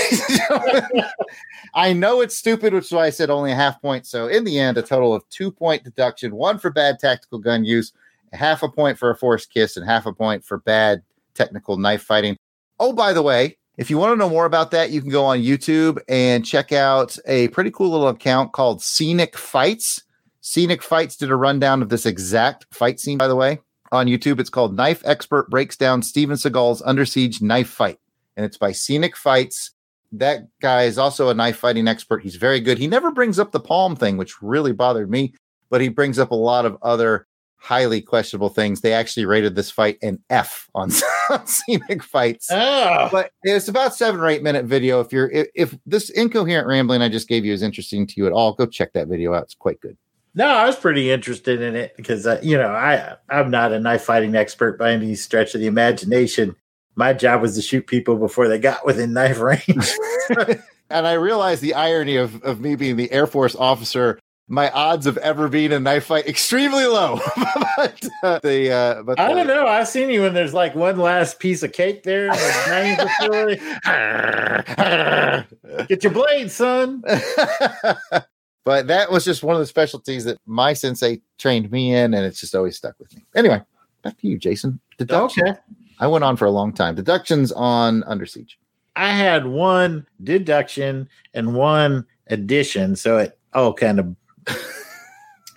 [1.75, 4.07] I know it's stupid, which is why I said only a half point.
[4.07, 7.65] So in the end, a total of two point deduction, one for bad tactical gun
[7.65, 7.91] use
[8.31, 11.01] half a point for a forced kiss, and half a point for bad
[11.33, 12.37] technical knife fighting.
[12.79, 15.23] Oh, by the way, if you want to know more about that, you can go
[15.23, 20.03] on YouTube and check out a pretty cool little account called Scenic Fights.
[20.41, 23.59] Scenic Fights did a rundown of this exact fight scene, by the way,
[23.91, 24.39] on YouTube.
[24.39, 27.99] It's called Knife Expert Breaks Down Steven Seagal's Under Siege Knife Fight,
[28.35, 29.71] and it's by Scenic Fights.
[30.11, 32.23] That guy is also a knife fighting expert.
[32.23, 32.79] He's very good.
[32.79, 35.33] He never brings up the palm thing, which really bothered me,
[35.69, 37.27] but he brings up a lot of other
[37.67, 38.79] highly questionable things.
[38.79, 40.89] They actually rated this fight an F on,
[41.29, 42.47] on scenic fights.
[42.49, 43.09] Oh.
[43.11, 45.01] But it's about seven or eight minute video.
[45.01, 48.25] If you're if, if this incoherent rambling I just gave you is interesting to you
[48.25, 49.43] at all, go check that video out.
[49.43, 49.97] It's quite good.
[50.33, 53.79] No, I was pretty interested in it because uh, you know I I'm not a
[53.79, 56.55] knife fighting expert by any stretch of the imagination.
[56.95, 59.91] My job was to shoot people before they got within knife range.
[60.89, 64.19] and I realized the irony of of me being the Air Force officer.
[64.49, 67.19] My odds of ever being in a knife fight extremely low.
[67.77, 69.67] but uh, the uh, but I the- don't know.
[69.67, 72.27] I've seen you when there's like one last piece of cake there.
[72.27, 73.61] in the dining facility.
[75.89, 77.01] Get your blade, son.
[78.63, 82.25] but that was just one of the specialties that my sensei trained me in, and
[82.25, 83.25] it's just always stuck with me.
[83.35, 83.61] Anyway,
[84.01, 84.79] back to you, Jason.
[84.97, 85.47] Deduction.
[85.47, 85.59] Okay.
[85.99, 86.95] I went on for a long time.
[86.95, 88.57] Deductions on Under Siege.
[88.95, 94.15] I had one deduction and one addition, so it all kind of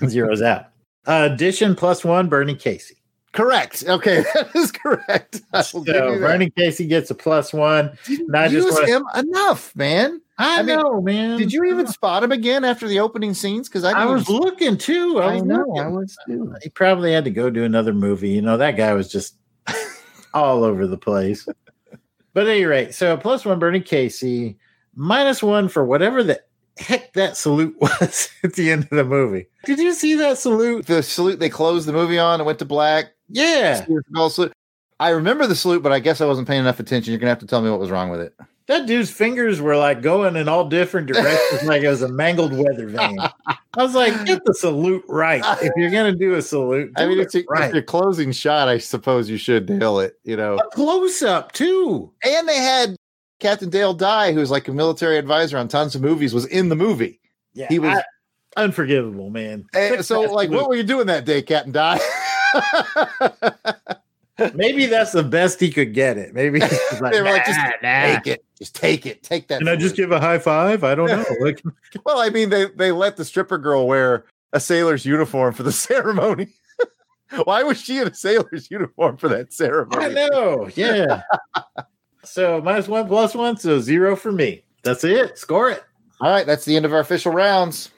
[0.02, 0.66] zeroes out.
[1.06, 2.96] Uh, addition plus one, Bernie Casey.
[3.32, 3.84] Correct.
[3.86, 5.40] Okay, that is correct.
[5.52, 5.82] I So.
[5.84, 7.96] Bernie Casey gets a plus one.
[8.34, 10.20] I just Use wanna- him enough, man.
[10.36, 11.38] I, mean, know, man.
[11.38, 13.68] Did you even spot him again after the opening scenes?
[13.68, 15.20] Because I, I was looking too.
[15.20, 15.56] I, I was know.
[15.58, 15.78] looking.
[15.80, 16.54] I was too.
[16.62, 18.30] He probably had to go do another movie.
[18.30, 19.36] You know, that guy was just
[20.34, 21.46] all over the place.
[22.32, 24.56] But at any rate, so plus one Bernie Casey,
[24.94, 26.40] minus one for whatever the
[26.80, 29.46] heck that salute was at the end of the movie.
[29.64, 30.86] Did you see that salute?
[30.86, 33.12] The salute they closed the movie on and went to black.
[33.28, 33.84] Yeah.
[34.98, 37.12] I remember the salute, but I guess I wasn't paying enough attention.
[37.12, 38.34] You're gonna have to tell me what was wrong with it.
[38.66, 42.52] That dude's fingers were like going in all different directions, like it was a mangled
[42.52, 43.18] weather vane.
[43.48, 45.42] I was like, get the salute right.
[45.62, 47.64] If you're gonna do a salute, I mean, it it's a, right.
[47.64, 48.68] it's your closing shot.
[48.68, 50.18] I suppose you should nail it.
[50.22, 52.12] You know, a close up too.
[52.22, 52.94] and they had
[53.40, 56.76] Captain Dale Dye, who's like a military advisor on tons of movies, was in the
[56.76, 57.18] movie.
[57.54, 58.04] Yeah, He was- I-
[58.62, 59.66] unforgivable, man.
[59.74, 61.98] Eh, and so, like, what were you doing that day, Captain Dye?
[64.54, 66.32] Maybe that's the best he could get it.
[66.32, 69.48] Maybe he's like, they were like, just "Nah, nah." take it, just take it, take
[69.48, 69.58] that.
[69.58, 70.82] Can I just give a high five?
[70.82, 71.24] I don't know.
[71.40, 71.62] Like,
[72.06, 75.72] Well, I mean, they they let the stripper girl wear a sailor's uniform for the
[75.72, 76.48] ceremony.
[77.44, 80.06] Why was she in a sailor's uniform for that ceremony?
[80.06, 80.68] I know.
[80.74, 81.20] Yeah.
[82.24, 84.62] So minus one plus one, so zero for me.
[84.82, 85.38] That's it.
[85.38, 85.82] Score it.
[86.20, 87.90] All right, that's the end of our official rounds.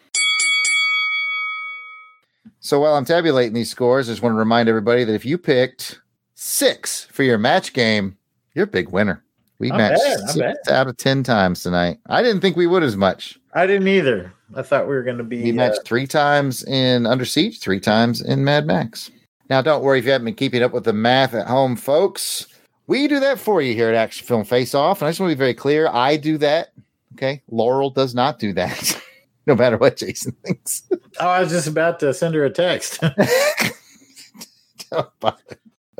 [2.61, 5.37] So while I'm tabulating these scores, I just want to remind everybody that if you
[5.37, 6.01] picked
[6.35, 8.17] six for your match game,
[8.55, 9.25] you're a big winner.
[9.59, 11.99] We Not matched bad, six out of ten times tonight.
[12.07, 13.39] I didn't think we would as much.
[13.55, 14.33] I didn't either.
[14.55, 15.43] I thought we were going to be.
[15.43, 19.11] We uh, matched three times in Under Siege, three times in Mad Max.
[19.51, 22.47] Now, don't worry if you haven't been keeping up with the math at home, folks.
[22.93, 25.01] We do that for you here at Action Film Face Off.
[25.01, 26.75] And I just want to be very clear I do that.
[27.15, 27.43] Okay.
[27.51, 29.03] Laurel does not do that,
[29.47, 30.83] no matter what Jason thinks.
[31.19, 33.03] oh, I was just about to send her a text.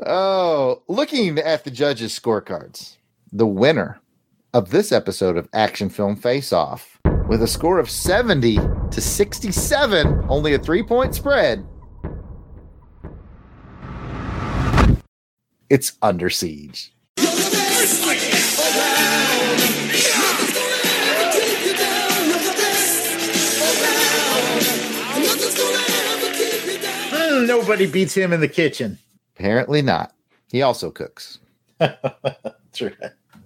[0.05, 2.97] Oh, looking at the judges' scorecards,
[3.31, 3.99] the winner
[4.53, 8.57] of this episode of Action Film Face Off with a score of 70
[8.91, 11.65] to 67, only a three point spread.
[15.73, 16.93] It's Under Siege.
[27.15, 28.99] Hmm, Nobody beats him in the kitchen.
[29.35, 30.13] Apparently not.
[30.51, 31.39] He also cooks.
[31.79, 32.93] That's right.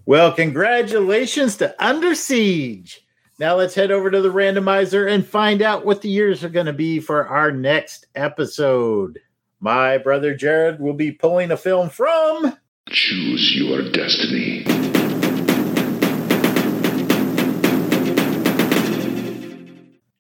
[0.06, 3.06] Well, congratulations to Under Siege.
[3.40, 6.66] Now let's head over to the randomizer and find out what the years are going
[6.66, 9.18] to be for our next episode.
[9.60, 12.56] My brother Jared will be pulling a film from
[12.90, 14.64] Choose your destiny.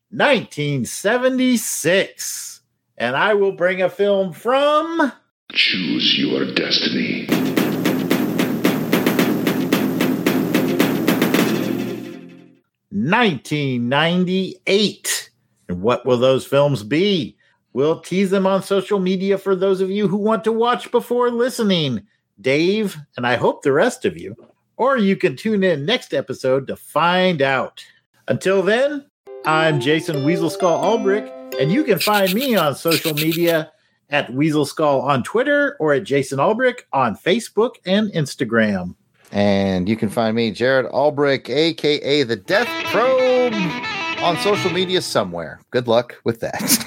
[0.09, 2.61] nineteen seventy-six,
[2.97, 5.13] and I will bring a film from
[5.51, 7.27] Choose your destiny.
[12.89, 15.29] nineteen ninety-eight.
[15.69, 17.36] And what will those films be?
[17.77, 21.29] We'll tease them on social media for those of you who want to watch before
[21.29, 22.07] listening.
[22.41, 24.35] Dave, and I hope the rest of you.
[24.77, 27.85] Or you can tune in next episode to find out.
[28.27, 29.05] Until then,
[29.45, 31.31] I'm Jason Weasel Skull Albrick,
[31.61, 33.71] and you can find me on social media
[34.09, 38.95] at Weasel Skull on Twitter or at Jason Albrick on Facebook and Instagram.
[39.31, 43.53] And you can find me, Jared Albrick, aka the Death Probe,
[44.23, 45.59] on social media somewhere.
[45.69, 46.85] Good luck with that.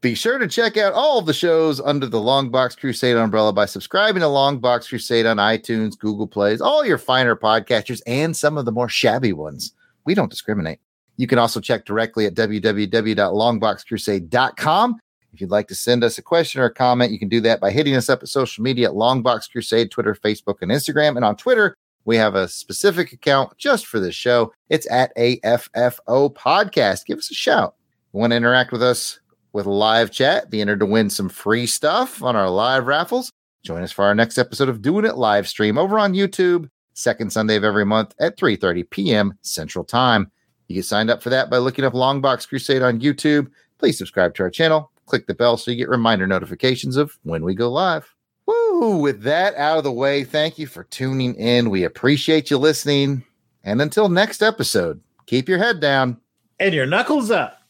[0.00, 3.66] Be sure to check out all of the shows under the Longbox Crusade umbrella by
[3.66, 8.64] subscribing to Longbox Crusade on iTunes, Google Plays, all your finer podcatchers, and some of
[8.64, 9.72] the more shabby ones.
[10.04, 10.78] We don't discriminate.
[11.16, 15.00] You can also check directly at www.longboxcrusade.com.
[15.32, 17.60] If you'd like to send us a question or a comment, you can do that
[17.60, 21.16] by hitting us up at social media at Longbox Crusade, Twitter, Facebook, and Instagram.
[21.16, 24.52] And on Twitter, we have a specific account just for this show.
[24.68, 27.04] It's at AFFO Podcast.
[27.04, 27.74] Give us a shout.
[28.14, 29.18] You want to interact with us
[29.52, 33.30] with live chat, be entered to win some free stuff on our live raffles.
[33.64, 37.32] Join us for our next episode of Doing It live stream over on YouTube, second
[37.32, 39.38] Sunday of every month at 3:30 p.m.
[39.42, 40.30] Central Time.
[40.68, 43.50] You get signed up for that by looking up Longbox Crusade on YouTube.
[43.78, 47.44] Please subscribe to our channel, click the bell so you get reminder notifications of when
[47.44, 48.14] we go live.
[48.46, 48.96] Woo!
[48.96, 51.70] With that out of the way, thank you for tuning in.
[51.70, 53.24] We appreciate you listening.
[53.64, 56.18] And until next episode, keep your head down.
[56.58, 57.62] And your knuckles up.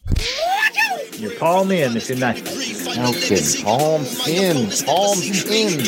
[1.18, 2.36] Your palm in if you're not.
[2.36, 3.64] No kidding.
[3.64, 4.70] Palms in.
[4.86, 5.78] Palms in.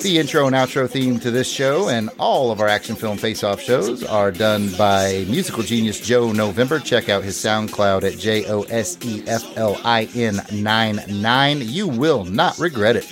[0.00, 3.44] The intro and outro theme to this show and all of our action film face
[3.44, 6.78] off shows are done by musical genius Joe November.
[6.78, 11.60] Check out his SoundCloud at J O S E F L I N 9 9.
[11.60, 13.04] You will not regret it.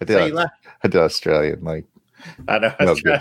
[0.00, 1.86] I did, I did Australian, like,
[2.48, 2.74] I know.
[2.78, 3.20] I was, trying.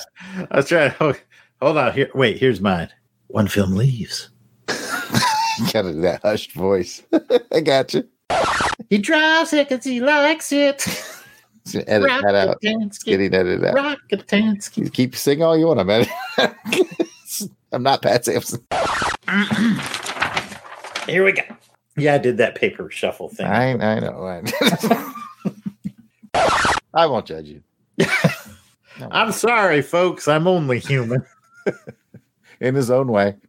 [0.52, 0.92] I was trying.
[0.92, 1.22] Hold,
[1.62, 1.94] hold on.
[1.94, 2.10] Here.
[2.14, 2.38] Wait.
[2.38, 2.90] Here's mine.
[3.28, 4.30] One film leaves.
[4.68, 7.04] kind of that hushed voice.
[7.52, 8.08] I got you.
[8.90, 10.88] He drives it because he likes it.
[11.88, 12.58] Edit that out.
[12.62, 13.76] It's getting edited out.
[13.76, 14.92] Rockatansky.
[14.92, 15.80] Keep singing all you want.
[15.80, 16.10] I'm edit-
[17.72, 18.66] I'm not Pat Sampson.
[21.06, 21.44] Here we go.
[21.98, 23.46] Yeah, I did that paper shuffle thing.
[23.46, 24.26] I, I know.
[24.26, 24.42] I,
[26.94, 27.62] I won't judge you.
[29.12, 30.28] I'm sorry, folks.
[30.28, 31.26] I'm only human.
[32.60, 33.38] In his own way.